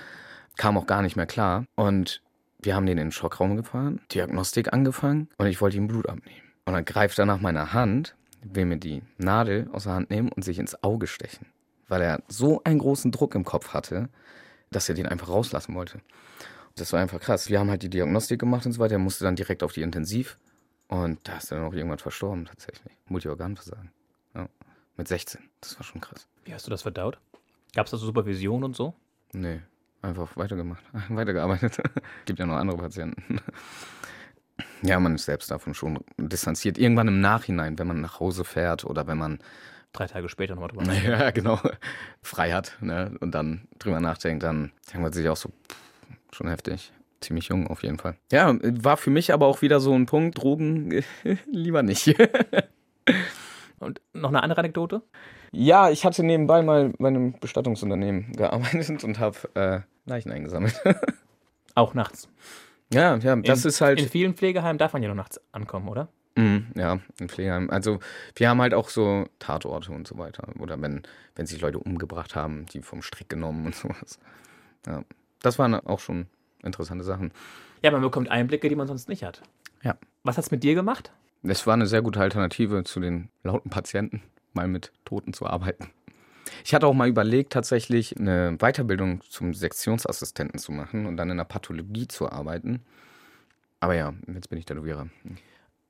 [0.58, 1.66] Kam auch gar nicht mehr klar.
[1.76, 2.22] Und
[2.60, 6.42] wir haben den in den Schockraum gefahren, Diagnostik angefangen und ich wollte ihm Blut abnehmen.
[6.66, 10.30] Und dann greift er nach meiner Hand, will mir die Nadel aus der Hand nehmen
[10.30, 11.48] und sich ins Auge stechen.
[11.88, 14.10] Weil er so einen großen Druck im Kopf hatte,
[14.74, 16.02] dass er den einfach rauslassen wollte.
[16.76, 17.50] Das war einfach krass.
[17.50, 18.96] Wir haben halt die Diagnostik gemacht und so weiter.
[18.96, 20.38] Er musste dann direkt auf die Intensiv.
[20.88, 22.94] Und da ist dann auch irgendwann verstorben, tatsächlich.
[23.08, 23.92] Multiorganversagen.
[24.36, 24.50] Ja.
[24.98, 25.42] Mit 16.
[25.62, 26.28] Das war schon krass.
[26.46, 27.20] Wie hast du das verdaut?
[27.76, 28.94] Gab es da so Supervision und so?
[29.32, 29.62] Nee,
[30.02, 30.84] einfach weitergemacht.
[31.10, 31.78] Weitergearbeitet.
[32.26, 33.40] Gibt ja noch andere Patienten.
[34.84, 36.78] Ja, man ist selbst davon schon distanziert.
[36.78, 39.40] Irgendwann im Nachhinein, wenn man nach Hause fährt oder wenn man,
[39.94, 40.84] Drei Tage später nochmal drüber.
[40.88, 41.12] nachdenken.
[41.12, 41.60] ja, genau,
[42.22, 45.78] frei hat ne, und dann drüber nachdenkt, dann denkt man sich auch so, pff,
[46.36, 46.92] schon heftig.
[47.22, 48.18] Ziemlich jung auf jeden Fall.
[48.34, 51.04] Ja, war für mich aber auch wieder so ein Punkt, Drogen
[51.46, 52.14] lieber nicht.
[53.80, 55.04] Und noch eine andere Anekdote?
[55.52, 60.82] Ja, ich hatte nebenbei mal bei einem Bestattungsunternehmen gearbeitet und habe äh, Leichen eingesammelt.
[61.76, 62.30] Auch nachts.
[62.92, 64.00] ja, ja, das in, ist halt.
[64.02, 66.08] In vielen Pflegeheimen darf man ja noch nachts ankommen, oder?
[66.36, 67.70] Mhm, ja, in Pflegeheim.
[67.70, 68.00] Also
[68.36, 70.48] wir haben halt auch so Tatorte und so weiter.
[70.60, 71.04] Oder wenn,
[71.36, 74.20] wenn sich Leute umgebracht haben, die vom Strick genommen und sowas.
[74.88, 75.04] Ja,
[75.42, 76.28] das waren auch schon
[76.64, 77.32] interessante Sachen.
[77.82, 79.42] Ja, man bekommt Einblicke, die man sonst nicht hat.
[79.84, 79.98] Ja.
[80.24, 81.12] Was hat's mit dir gemacht?
[81.44, 84.24] Es war eine sehr gute Alternative zu den lauten Patienten,
[84.54, 85.90] mal mit Toten zu arbeiten.
[86.64, 91.38] Ich hatte auch mal überlegt, tatsächlich eine Weiterbildung zum Sektionsassistenten zu machen und dann in
[91.38, 92.82] der Pathologie zu arbeiten.
[93.82, 95.08] Aber ja, jetzt bin ich Tätowierer.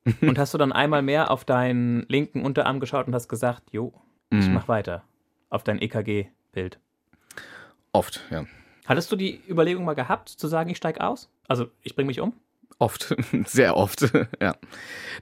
[0.20, 3.92] Und hast du dann einmal mehr auf deinen linken Unterarm geschaut und hast gesagt, jo,
[4.30, 4.54] ich Mhm.
[4.54, 5.02] mach weiter.
[5.50, 6.78] Auf dein EKG-Bild.
[7.92, 8.44] Oft, ja.
[8.86, 11.30] Hattest du die Überlegung mal gehabt, zu sagen, ich steig aus?
[11.48, 12.34] Also, ich bring mich um?
[12.78, 13.14] Oft,
[13.46, 14.56] sehr oft, ja.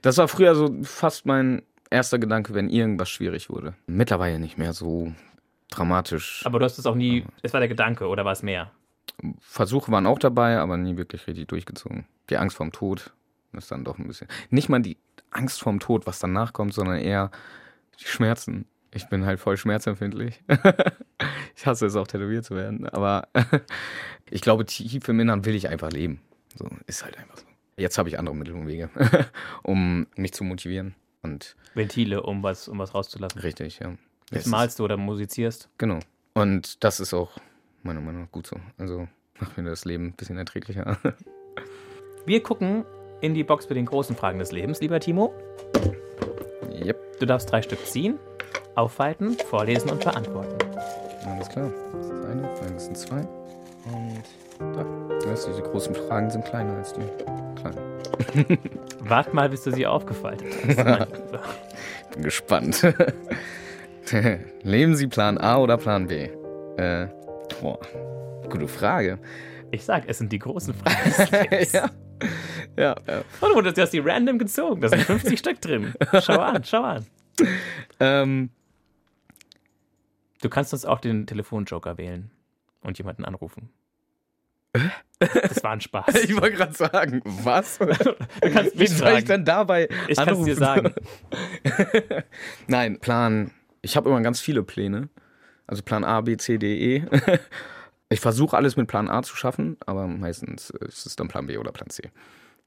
[0.01, 3.75] Das war früher so fast mein erster Gedanke, wenn irgendwas schwierig wurde.
[3.85, 5.13] Mittlerweile nicht mehr so
[5.69, 6.41] dramatisch.
[6.45, 8.71] Aber du hast es auch nie, es war der Gedanke oder war es mehr?
[9.39, 12.05] Versuche waren auch dabei, aber nie wirklich richtig durchgezogen.
[12.29, 13.13] Die Angst vorm Tod
[13.57, 14.27] ist dann doch ein bisschen.
[14.49, 14.97] Nicht mal die
[15.31, 17.31] Angst vorm Tod, was danach kommt, sondern eher
[17.99, 18.65] die Schmerzen.
[18.91, 20.43] Ich bin halt voll schmerzempfindlich.
[21.55, 22.87] ich hasse es auch, tätowiert zu werden.
[22.87, 23.27] Aber
[24.29, 26.21] ich glaube, tief im Innern will ich einfach leben.
[26.55, 27.45] So, ist halt einfach so.
[27.77, 28.89] Jetzt habe ich andere Mittel und Wege,
[29.63, 30.93] um mich zu motivieren.
[31.23, 33.41] Und Ventile, um was, um was rauszulassen.
[33.41, 33.95] richtig, ja.
[34.31, 35.69] Jetzt malst du oder musizierst.
[35.77, 35.99] Genau.
[36.33, 37.31] Und das ist auch
[37.83, 38.57] meiner Meinung nach gut so.
[38.77, 39.07] Also
[39.39, 40.97] macht mir das Leben ein bisschen erträglicher.
[42.25, 42.85] Wir gucken
[43.23, 45.33] in die Box für den großen Fragen des Lebens, lieber Timo.
[46.71, 48.19] yep, Du darfst drei Stück ziehen,
[48.75, 50.55] aufhalten, vorlesen und beantworten.
[51.25, 51.71] alles klar.
[51.93, 53.21] Das ist eine, das sind zwei.
[53.85, 54.23] Und.
[54.59, 57.01] Du weißt, diese großen Fragen sind kleiner als die
[57.55, 58.59] kleinen.
[58.99, 61.09] Wart mal, bis du sie aufgefaltet hast.
[62.13, 62.81] Bin gespannt.
[64.63, 66.29] Leben Sie Plan A oder Plan B?
[66.77, 67.07] Äh,
[67.61, 67.79] boah,
[68.49, 69.17] gute Frage.
[69.71, 71.73] Ich sag, es sind die großen Fragen des Lebens.
[72.77, 72.95] Ja.
[73.07, 73.23] Ja.
[73.41, 74.81] Oh, du hast die random gezogen.
[74.81, 75.93] Da sind 50 Stück drin.
[76.21, 77.05] Schau an, schau an.
[77.99, 78.49] Ähm,
[80.43, 82.29] Du kannst uns auch den Telefonjoker wählen
[82.81, 83.69] und jemanden anrufen.
[85.19, 86.13] Das war ein Spaß.
[86.23, 87.77] Ich wollte gerade sagen, was?
[87.79, 88.15] Du
[88.51, 90.93] kannst Wie mich soll ich denn dabei Ich kann es dir sagen.
[92.67, 93.51] Nein, Plan.
[93.81, 95.07] Ich habe immer ganz viele Pläne.
[95.65, 97.05] Also Plan A, B, C, D, E.
[98.09, 101.57] Ich versuche alles mit Plan A zu schaffen, aber meistens ist es dann Plan B
[101.57, 102.11] oder Plan C.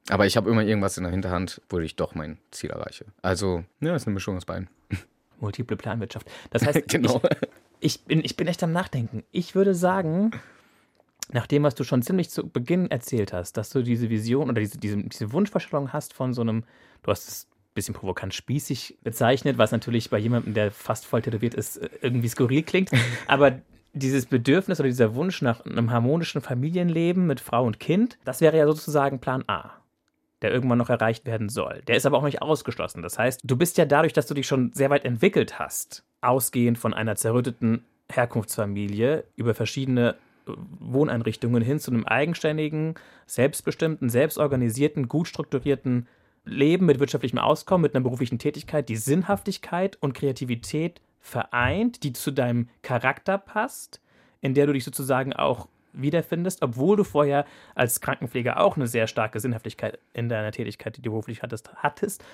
[0.08, 3.06] Aber ich habe immer irgendwas in der Hinterhand, wo ich doch mein Ziel erreiche.
[3.22, 4.68] Also, ja, ist eine Mischung aus beiden.
[5.40, 6.30] Multiple Planwirtschaft.
[6.50, 7.20] Das heißt, Genau.
[7.80, 9.24] ich, ich, bin, ich bin echt am Nachdenken.
[9.32, 10.30] Ich würde sagen,
[11.32, 14.60] nach dem, was du schon ziemlich zu Beginn erzählt hast, dass du diese Vision oder
[14.60, 16.64] diese, diese, diese Wunschvorstellung hast von so einem,
[17.02, 21.22] du hast es ein bisschen provokant spießig bezeichnet, was natürlich bei jemandem, der fast voll
[21.22, 22.90] tätowiert ist, irgendwie skurril klingt.
[23.26, 23.60] Aber
[23.92, 28.56] dieses Bedürfnis oder dieser Wunsch nach einem harmonischen Familienleben mit Frau und Kind, das wäre
[28.56, 29.72] ja sozusagen Plan A
[30.42, 31.82] der irgendwann noch erreicht werden soll.
[31.86, 33.02] Der ist aber auch nicht ausgeschlossen.
[33.02, 36.78] Das heißt, du bist ja dadurch, dass du dich schon sehr weit entwickelt hast, ausgehend
[36.78, 40.16] von einer zerrütteten Herkunftsfamilie über verschiedene
[40.46, 42.94] äh, Wohneinrichtungen hin zu einem eigenständigen,
[43.26, 46.06] selbstbestimmten, selbstorganisierten, gut strukturierten
[46.44, 52.30] Leben mit wirtschaftlichem Auskommen, mit einer beruflichen Tätigkeit, die Sinnhaftigkeit und Kreativität vereint, die zu
[52.30, 54.00] deinem Charakter passt,
[54.40, 55.66] in der du dich sozusagen auch
[56.00, 57.44] wiederfindest, obwohl du vorher
[57.74, 62.24] als Krankenpfleger auch eine sehr starke Sinnhaftigkeit in deiner Tätigkeit, die du beruflich hattest, hattest,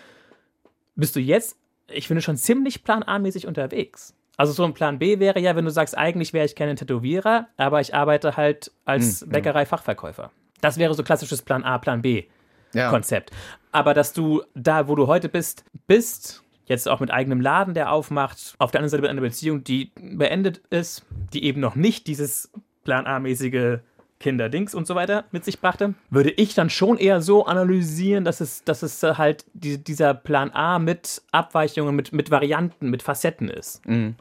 [0.95, 1.57] bist du jetzt,
[1.89, 4.15] ich finde, schon ziemlich Plan A-mäßig unterwegs.
[4.37, 7.49] Also so ein Plan B wäre ja, wenn du sagst, eigentlich wäre ich kein Tätowierer,
[7.57, 10.31] aber ich arbeite halt als Hm, Bäckerei-Fachverkäufer.
[10.61, 12.25] Das wäre so klassisches Plan A, Plan B
[12.73, 12.91] Ja.
[12.91, 13.31] Konzept.
[13.73, 17.93] Aber dass du da, wo du heute bist, bist, jetzt auch mit eigenem Laden, der
[17.93, 22.07] aufmacht, auf der anderen Seite mit einer Beziehung, die beendet ist, die eben noch nicht
[22.07, 22.51] dieses
[22.85, 23.79] Plan A-mäßige
[24.21, 28.41] Kinderdings und so weiter mit sich brachte, würde ich dann schon eher so analysieren, dass
[28.41, 33.49] es, dass es halt die, dieser Plan A mit Abweichungen, mit, mit Varianten, mit Facetten
[33.49, 33.85] ist.
[33.87, 34.15] Mhm.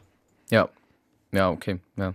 [0.50, 0.70] Ja.
[1.32, 1.80] Ja, okay.
[1.98, 2.14] Ja.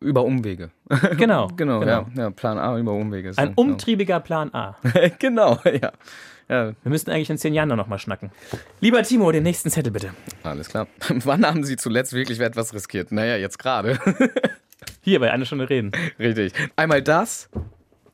[0.00, 0.70] Über Umwege.
[1.16, 1.48] Genau.
[1.56, 2.30] Genau, Ja, ja.
[2.30, 3.30] Plan A über Umwege.
[3.30, 4.76] ist Ein dann- umtriebiger Plan A.
[5.18, 5.92] genau, ja.
[6.50, 8.30] Ja, Wir müssten eigentlich in zehn Jahren noch mal schnacken.
[8.80, 10.10] Lieber Timo, den nächsten Zettel bitte.
[10.44, 10.86] alles klar.
[11.24, 13.12] Wann haben Sie zuletzt wirklich etwas riskiert?
[13.12, 13.98] Naja, jetzt gerade.
[15.08, 15.90] Hier bei einer Stunde reden.
[16.18, 16.52] Richtig.
[16.76, 17.48] Einmal das,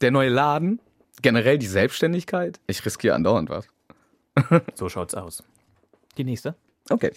[0.00, 0.78] der neue Laden,
[1.22, 2.60] generell die Selbstständigkeit.
[2.68, 3.66] Ich riskiere andauernd was.
[4.74, 5.42] So schaut's aus.
[6.16, 6.54] Die nächste.
[6.88, 7.10] Okay.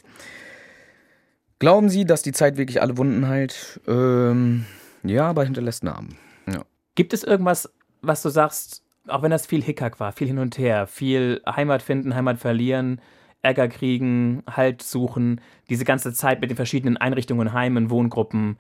[1.59, 3.79] Glauben Sie, dass die Zeit wirklich alle Wunden heilt?
[3.87, 4.65] Ähm,
[5.03, 6.17] ja, aber hinterlässt Narben.
[6.47, 6.65] Ja.
[6.95, 7.71] Gibt es irgendwas,
[8.01, 11.83] was du sagst, auch wenn das viel Hickhack war, viel hin und her, viel Heimat
[11.83, 12.99] finden, Heimat verlieren,
[13.43, 18.57] Ärger kriegen, Halt suchen, diese ganze Zeit mit den verschiedenen Einrichtungen, Heimen, Wohngruppen.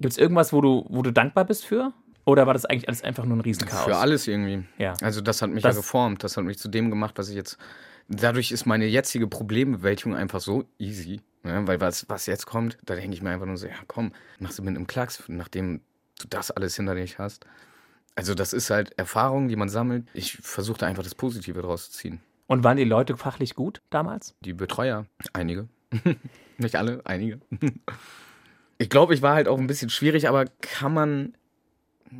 [0.00, 1.92] Gibt es irgendwas, wo du, wo du dankbar bist für?
[2.24, 3.84] Oder war das eigentlich alles einfach nur ein Riesenchaos?
[3.84, 4.64] Für alles irgendwie.
[4.78, 4.94] Ja.
[5.02, 6.24] Also das hat mich Das- ja geformt.
[6.24, 7.58] Das hat mich zu dem gemacht, was ich jetzt.
[8.08, 11.20] Dadurch ist meine jetzige Problembewältigung einfach so easy.
[11.44, 11.66] Ne?
[11.66, 14.58] Weil was, was jetzt kommt, da denke ich mir einfach nur so, ja komm, machst
[14.58, 15.80] du mit einem Klacks, nachdem
[16.20, 17.46] du das alles hinter dich hast.
[18.16, 20.06] Also das ist halt Erfahrung, die man sammelt.
[20.12, 22.20] Ich versuche da einfach das Positive draus zu ziehen.
[22.48, 24.34] Und waren die Leute fachlich gut damals?
[24.40, 25.68] Die Betreuer, einige.
[26.58, 27.40] Nicht alle, einige.
[28.80, 31.34] ich glaube, ich war halt auch ein bisschen schwierig, aber kann man,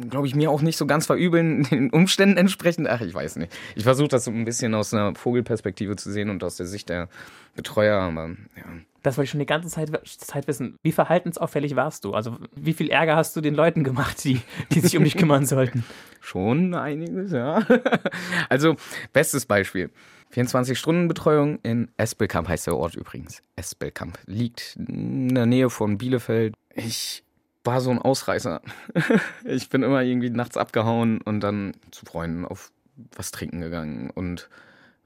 [0.08, 2.88] glaube ich, mir auch nicht so ganz verübeln, den Umständen entsprechend.
[2.88, 3.52] Ach, ich weiß nicht.
[3.74, 6.88] Ich versuche das so ein bisschen aus einer Vogelperspektive zu sehen und aus der Sicht
[6.88, 7.08] der
[7.54, 8.64] Betreuer, aber ja.
[9.02, 10.76] Das wollte ich schon die ganze Zeit, Zeit wissen.
[10.82, 12.12] Wie verhaltensauffällig warst du?
[12.12, 15.46] Also, wie viel Ärger hast du den Leuten gemacht, die, die sich um dich kümmern
[15.46, 15.84] sollten?
[16.20, 17.66] Schon einiges, ja.
[18.50, 18.76] Also,
[19.14, 19.90] bestes Beispiel.
[20.34, 23.42] 24-Stunden-Betreuung in Espelkamp heißt der Ort übrigens.
[23.56, 26.54] Espelkamp liegt in der Nähe von Bielefeld.
[26.74, 27.24] Ich
[27.64, 28.60] war so ein Ausreißer.
[29.44, 32.70] Ich bin immer irgendwie nachts abgehauen und dann zu Freunden auf
[33.16, 34.48] was trinken gegangen und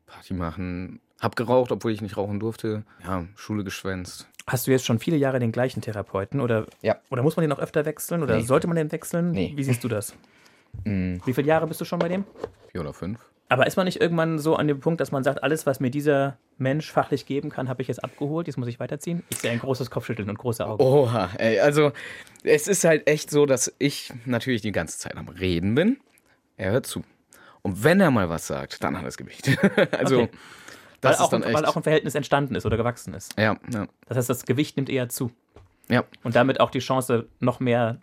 [0.07, 1.01] Party machen.
[1.21, 2.83] Hab geraucht, obwohl ich nicht rauchen durfte.
[3.05, 4.29] Ja, Schule geschwänzt.
[4.47, 6.97] Hast du jetzt schon viele Jahre den gleichen Therapeuten oder, Ja.
[7.11, 8.43] oder muss man den auch öfter wechseln oder Nee.
[8.43, 9.31] sollte man den wechseln?
[9.31, 9.53] Nee.
[9.57, 10.15] Wie siehst du das?
[10.85, 11.21] Mhm.
[11.25, 12.25] Wie viele Jahre bist du schon bei dem?
[12.73, 13.21] Vier oder fünf.
[13.49, 15.91] Aber ist man nicht irgendwann so an dem Punkt, dass man sagt, alles, was mir
[15.91, 19.23] dieser Mensch fachlich geben kann, habe ich jetzt abgeholt, jetzt muss ich weiterziehen?
[19.29, 20.83] Ich sehe ein großes Kopfschütteln und große Augen.
[20.83, 21.93] Oha, ey, also
[22.43, 25.99] es ist halt echt so, dass ich natürlich die ganze Zeit am Reden bin.
[26.57, 27.03] Er hört zu.
[27.63, 29.47] Und wenn er mal was sagt, dann hat er das Gewicht.
[29.93, 30.31] also, Okay.
[31.03, 31.55] das weil, auch, ist dann ein- echt.
[31.59, 33.39] weil auch ein Verhältnis entstanden ist oder gewachsen ist.
[33.39, 35.31] ja, ja, Das heißt, das Gewicht nimmt eher zu.
[35.89, 36.05] ja.
[36.23, 37.99] Und damit auch die Chance, noch mehr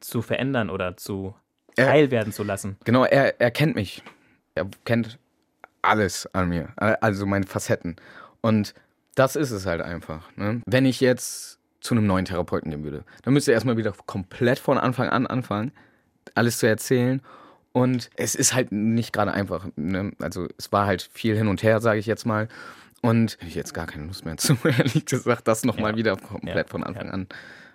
[0.00, 1.34] zu verändern oder zu
[1.78, 2.76] heil werden zu lassen.
[2.84, 4.02] Genau, er, er kennt mich.
[4.54, 5.18] Er kennt
[5.82, 6.68] alles an mir.
[6.76, 7.96] Also meine Facetten.
[8.40, 8.74] Und
[9.14, 10.28] das ist es halt einfach.
[10.36, 10.62] Ne?
[10.66, 14.58] Wenn ich jetzt zu einem neuen Therapeuten gehen würde, dann müsste er erstmal wieder komplett
[14.58, 15.72] von Anfang an anfangen,
[16.34, 17.20] alles zu erzählen.
[17.72, 19.66] Und es ist halt nicht gerade einfach.
[19.76, 20.12] Ne?
[20.20, 22.48] Also es war halt viel hin und her, sage ich jetzt mal.
[23.00, 25.96] Und ich jetzt gar keine Lust mehr zu, ehrlich gesagt, das nochmal Ja.
[25.96, 26.70] wieder komplett Ja.
[26.70, 27.12] von Anfang Ja.
[27.12, 27.26] an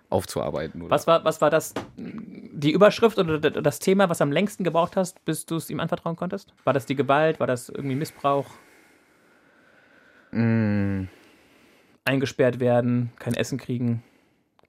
[0.10, 0.82] aufzuarbeiten.
[0.82, 0.91] Oder?
[0.91, 5.24] Was war, was war das, die Überschrift oder das Thema, was am längsten gebraucht hast,
[5.26, 6.53] bis du es ihm anvertrauen konntest?
[6.64, 7.39] War das die Gewalt?
[7.39, 8.47] War das irgendwie Missbrauch?
[10.32, 11.05] Mm,
[12.05, 14.03] Eingesperrt werden, kein Essen kriegen?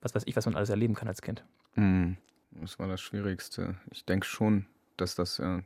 [0.01, 1.45] Was weiß ich, was man alles erleben kann als Kind.
[1.74, 2.12] mm,
[2.53, 3.76] das war das Schwierigste.
[3.91, 4.66] Ich denke schon,
[4.97, 5.61] dass das ja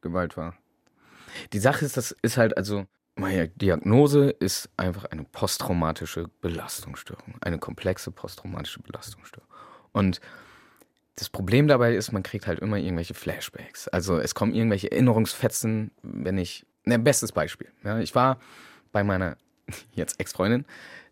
[0.00, 0.54] Gewalt war.
[1.52, 7.34] Die Sache ist, das ist halt, also, meine Diagnose ist einfach eine posttraumatische Belastungsstörung.
[7.40, 9.48] Eine komplexe posttraumatische Belastungsstörung.
[9.92, 10.20] Und
[11.16, 13.86] das Problem dabei ist, man kriegt halt immer irgendwelche Flashbacks.
[13.88, 16.64] Also es kommen irgendwelche Erinnerungsfetzen, wenn ich.
[16.84, 17.68] Ne, bestes Beispiel.
[17.84, 18.38] Ja, ich war
[18.90, 19.36] bei meiner
[19.92, 20.64] jetzt Ex-Freundin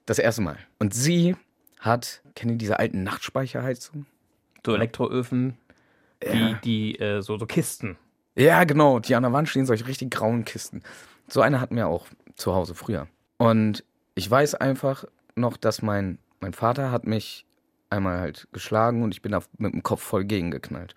[0.07, 0.57] das erste Mal.
[0.79, 1.37] Und sie
[1.79, 4.07] hat, kennt ihr diese alten Nachtspeicherheizungen?
[4.67, 5.57] So Elektroöfen,
[6.23, 6.53] die, Ja.
[6.65, 7.97] die äh, so, so Kisten.
[8.35, 8.99] Ja, genau.
[8.99, 10.83] Die an der Wand stehen solche richtig grauen Kisten.
[11.31, 13.07] So eine hatten wir auch zu Hause früher.
[13.39, 15.05] Und ich weiß einfach
[15.37, 17.47] noch, dass mein, mein Vater hat mich
[17.89, 20.95] einmal halt geschlagen und ich bin da mit dem Kopf voll gegengeknallt.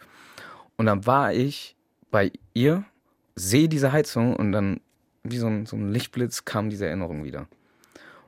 [0.78, 1.76] Und dann war ich
[2.12, 2.84] bei ihr,
[3.36, 4.82] sehe diese Heizung und dann
[5.24, 7.48] wie so ein, so ein Lichtblitz kam diese Erinnerung wieder.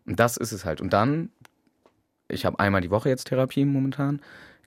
[0.06, 0.82] Und das ist es halt.
[0.82, 1.30] Und dann,
[2.28, 4.22] ich habe einmal die Woche jetzt Therapie momentan,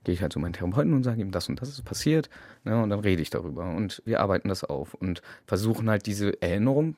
[0.05, 2.29] gehe ich halt zu meinen Therapeuten und sage ihm, das und das ist passiert.
[2.65, 6.41] Ne, und dann rede ich darüber und wir arbeiten das auf und versuchen halt diese
[6.43, 6.97] Erinnerung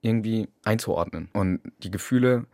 [0.00, 2.46] irgendwie einzuordnen und die Gefühle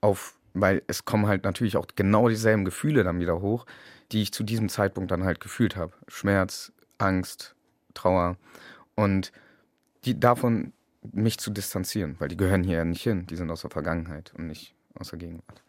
[0.00, 3.66] auf, weil es kommen halt natürlich auch genau dieselben Gefühle dann wieder hoch,
[4.12, 5.92] die ich zu diesem Zeitpunkt dann halt gefühlt habe.
[6.08, 7.54] Schmerz, Angst,
[7.94, 8.36] Trauer
[8.96, 9.32] und
[10.04, 10.72] die davon
[11.12, 14.32] mich zu distanzieren, weil die gehören hier ja nicht hin, die sind aus der Vergangenheit
[14.36, 15.62] und nicht aus der Gegenwart.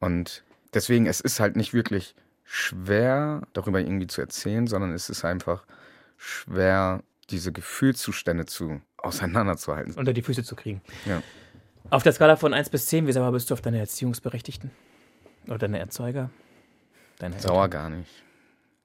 [0.00, 0.44] Und
[0.74, 5.64] deswegen, es ist halt nicht wirklich schwer, darüber irgendwie zu erzählen, sondern es ist einfach
[6.16, 9.94] schwer, diese Gefühlszustände zu auseinanderzuhalten.
[9.94, 10.80] unter die Füße zu kriegen.
[11.06, 11.22] Ja.
[11.90, 14.70] Auf der Skala von 1 bis 10, wie sauer bist du auf deine Erziehungsberechtigten?
[15.46, 16.30] Oder deine Erzeuger?
[17.18, 18.10] Deine Sauer gar nicht.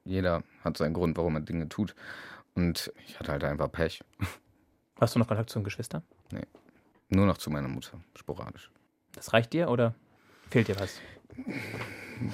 [0.04, 1.96] Jeder hat seinen Grund, warum er Dinge tut.
[2.56, 4.04] Und ich hatte halt einfach Pech.
[5.00, 6.02] Hast du noch Kontakt zu den Geschwistern?
[7.10, 8.72] Nur noch zu meiner Mutter, sporadisch.
[9.14, 9.94] Das reicht dir oder
[10.50, 11.00] fehlt dir was?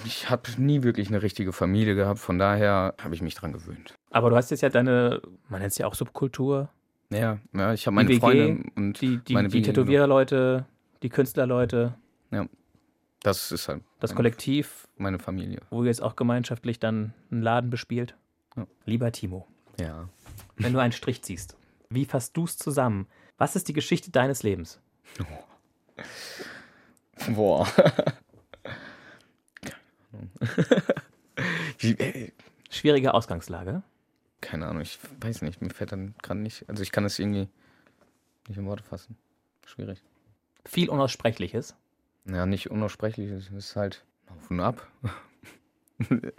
[0.05, 3.93] Ich habe nie wirklich eine richtige Familie gehabt, von daher habe ich mich dran gewöhnt.
[4.11, 6.69] Aber du hast jetzt ja deine, man nennt es ja auch Subkultur,
[7.09, 10.65] Ja, ja ich habe meine WG, Freunde und die, die, meine die wenigen- Tätowiererleute,
[11.03, 11.95] die Künstlerleute,
[13.21, 15.61] Das ist halt das Kollektiv, meine Familie.
[15.69, 18.15] wo ihr jetzt auch gemeinschaftlich dann einen Laden bespielt.
[18.57, 18.67] Ja.
[18.85, 19.47] Lieber Timo,
[19.79, 20.09] Ja.
[20.57, 21.55] wenn du einen Strich ziehst,
[21.89, 23.07] wie fasst du es zusammen?
[23.37, 24.79] Was ist die Geschichte deines Lebens?
[27.35, 27.65] Boah.
[31.79, 32.31] Wie, äh,
[32.69, 33.83] Schwierige Ausgangslage.
[34.43, 36.67] Keine Ahnung, ich weiß nicht, mir fällt dann gerade nicht.
[36.69, 37.47] Also ich kann das irgendwie
[38.47, 39.17] nicht in Worte fassen.
[39.65, 40.01] Schwierig.
[40.65, 41.75] Viel Unaussprechliches.
[42.25, 44.87] Ja, nicht unaussprechlich, es ist halt auf und ab.
[46.09, 46.33] Mein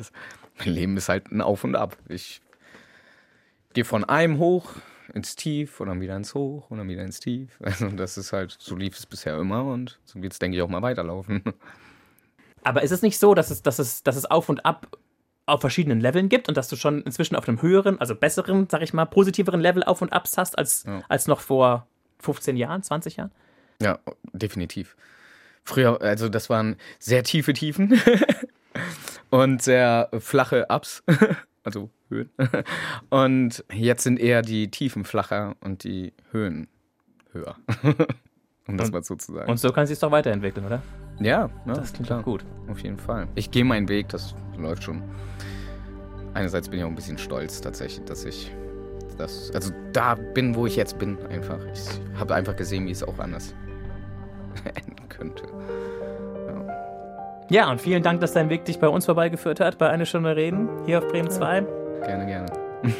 [0.64, 1.96] Leben ist halt ein Auf und Ab.
[2.08, 2.40] Ich
[3.72, 4.74] gehe von einem hoch
[5.12, 7.50] ins Tief und dann wieder ins Hoch und dann wieder ins Tief.
[7.60, 10.62] Also das ist halt, so lief es bisher immer und so wird es, denke ich,
[10.62, 11.42] auch mal weiterlaufen.
[12.62, 14.86] Aber ist es nicht so, dass es, dass es, dass es auf und ab
[15.46, 18.82] auf verschiedenen Leveln gibt und dass du schon inzwischen auf einem höheren, also besseren, sag
[18.82, 21.02] ich mal, positiveren Level auf und abs hast als, Ja.
[21.08, 21.86] als noch vor
[22.20, 23.30] 15 Jahren, 20 Jahren?
[23.82, 23.98] Ja,
[24.32, 24.96] definitiv.
[25.64, 28.00] Früher, also das waren sehr tiefe Tiefen
[29.30, 31.02] und sehr flache Ups,
[31.64, 32.30] also Höhen.
[33.10, 36.68] Und jetzt sind eher die Tiefen flacher und die Höhen
[37.32, 37.56] höher.
[38.68, 39.50] Um das Und- mal so zu sagen.
[39.50, 40.82] Und so kann es sich doch weiterentwickeln, oder?
[41.20, 42.44] Ja, ja, Das klingt klar, gut.
[42.68, 43.28] Auf jeden Fall.
[43.34, 45.02] Ich gehe meinen Weg, das läuft schon.
[46.34, 48.50] Einerseits bin ich auch ein bisschen stolz tatsächlich, dass ich
[49.18, 51.58] das, also da bin, wo ich jetzt bin, einfach.
[51.72, 53.54] Ich habe einfach gesehen, wie es auch anders
[54.64, 55.44] enden könnte.
[57.50, 60.34] Ja, und vielen Dank, dass dein Weg dich bei uns vorbeigeführt hat, bei Eine Stunde
[60.34, 61.64] Reden, hier auf Bremen 2.
[62.06, 62.46] Gerne, gerne.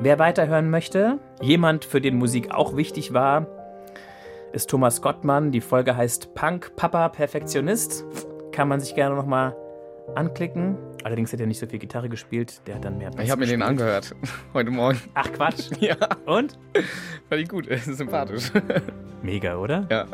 [0.00, 3.46] Wer weiterhören möchte, jemand, für den Musik auch wichtig war,
[4.56, 5.52] ist Thomas Gottmann.
[5.52, 8.06] Die Folge heißt Punk Papa Perfektionist.
[8.52, 9.54] Kann man sich gerne nochmal
[10.14, 10.78] anklicken.
[11.04, 13.40] Allerdings hat er nicht so viel Gitarre gespielt, der hat dann mehr Bass Ich habe
[13.40, 14.14] mir den angehört
[14.54, 14.98] heute Morgen.
[15.14, 15.70] Ach Quatsch.
[15.80, 16.58] Ja, Und?
[17.28, 18.50] fand ich gut, ist sympathisch.
[19.22, 19.86] Mega, oder?
[19.90, 20.06] Ja.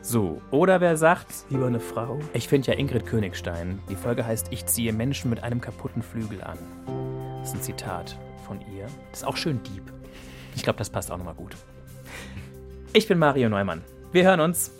[0.00, 2.20] So, oder wer sagt, lieber eine Frau?
[2.34, 3.80] Ich finde ja Ingrid Königstein.
[3.90, 6.58] Die Folge heißt Ich ziehe Menschen mit einem kaputten Flügel an.
[7.40, 8.16] Das ist ein Zitat
[8.46, 8.86] von ihr.
[9.10, 9.92] Das ist auch schön deep.
[10.54, 11.56] Ich glaube, das passt auch nochmal gut.
[12.92, 13.82] Ich bin Mario Neumann.
[14.10, 14.72] Wir hören uns.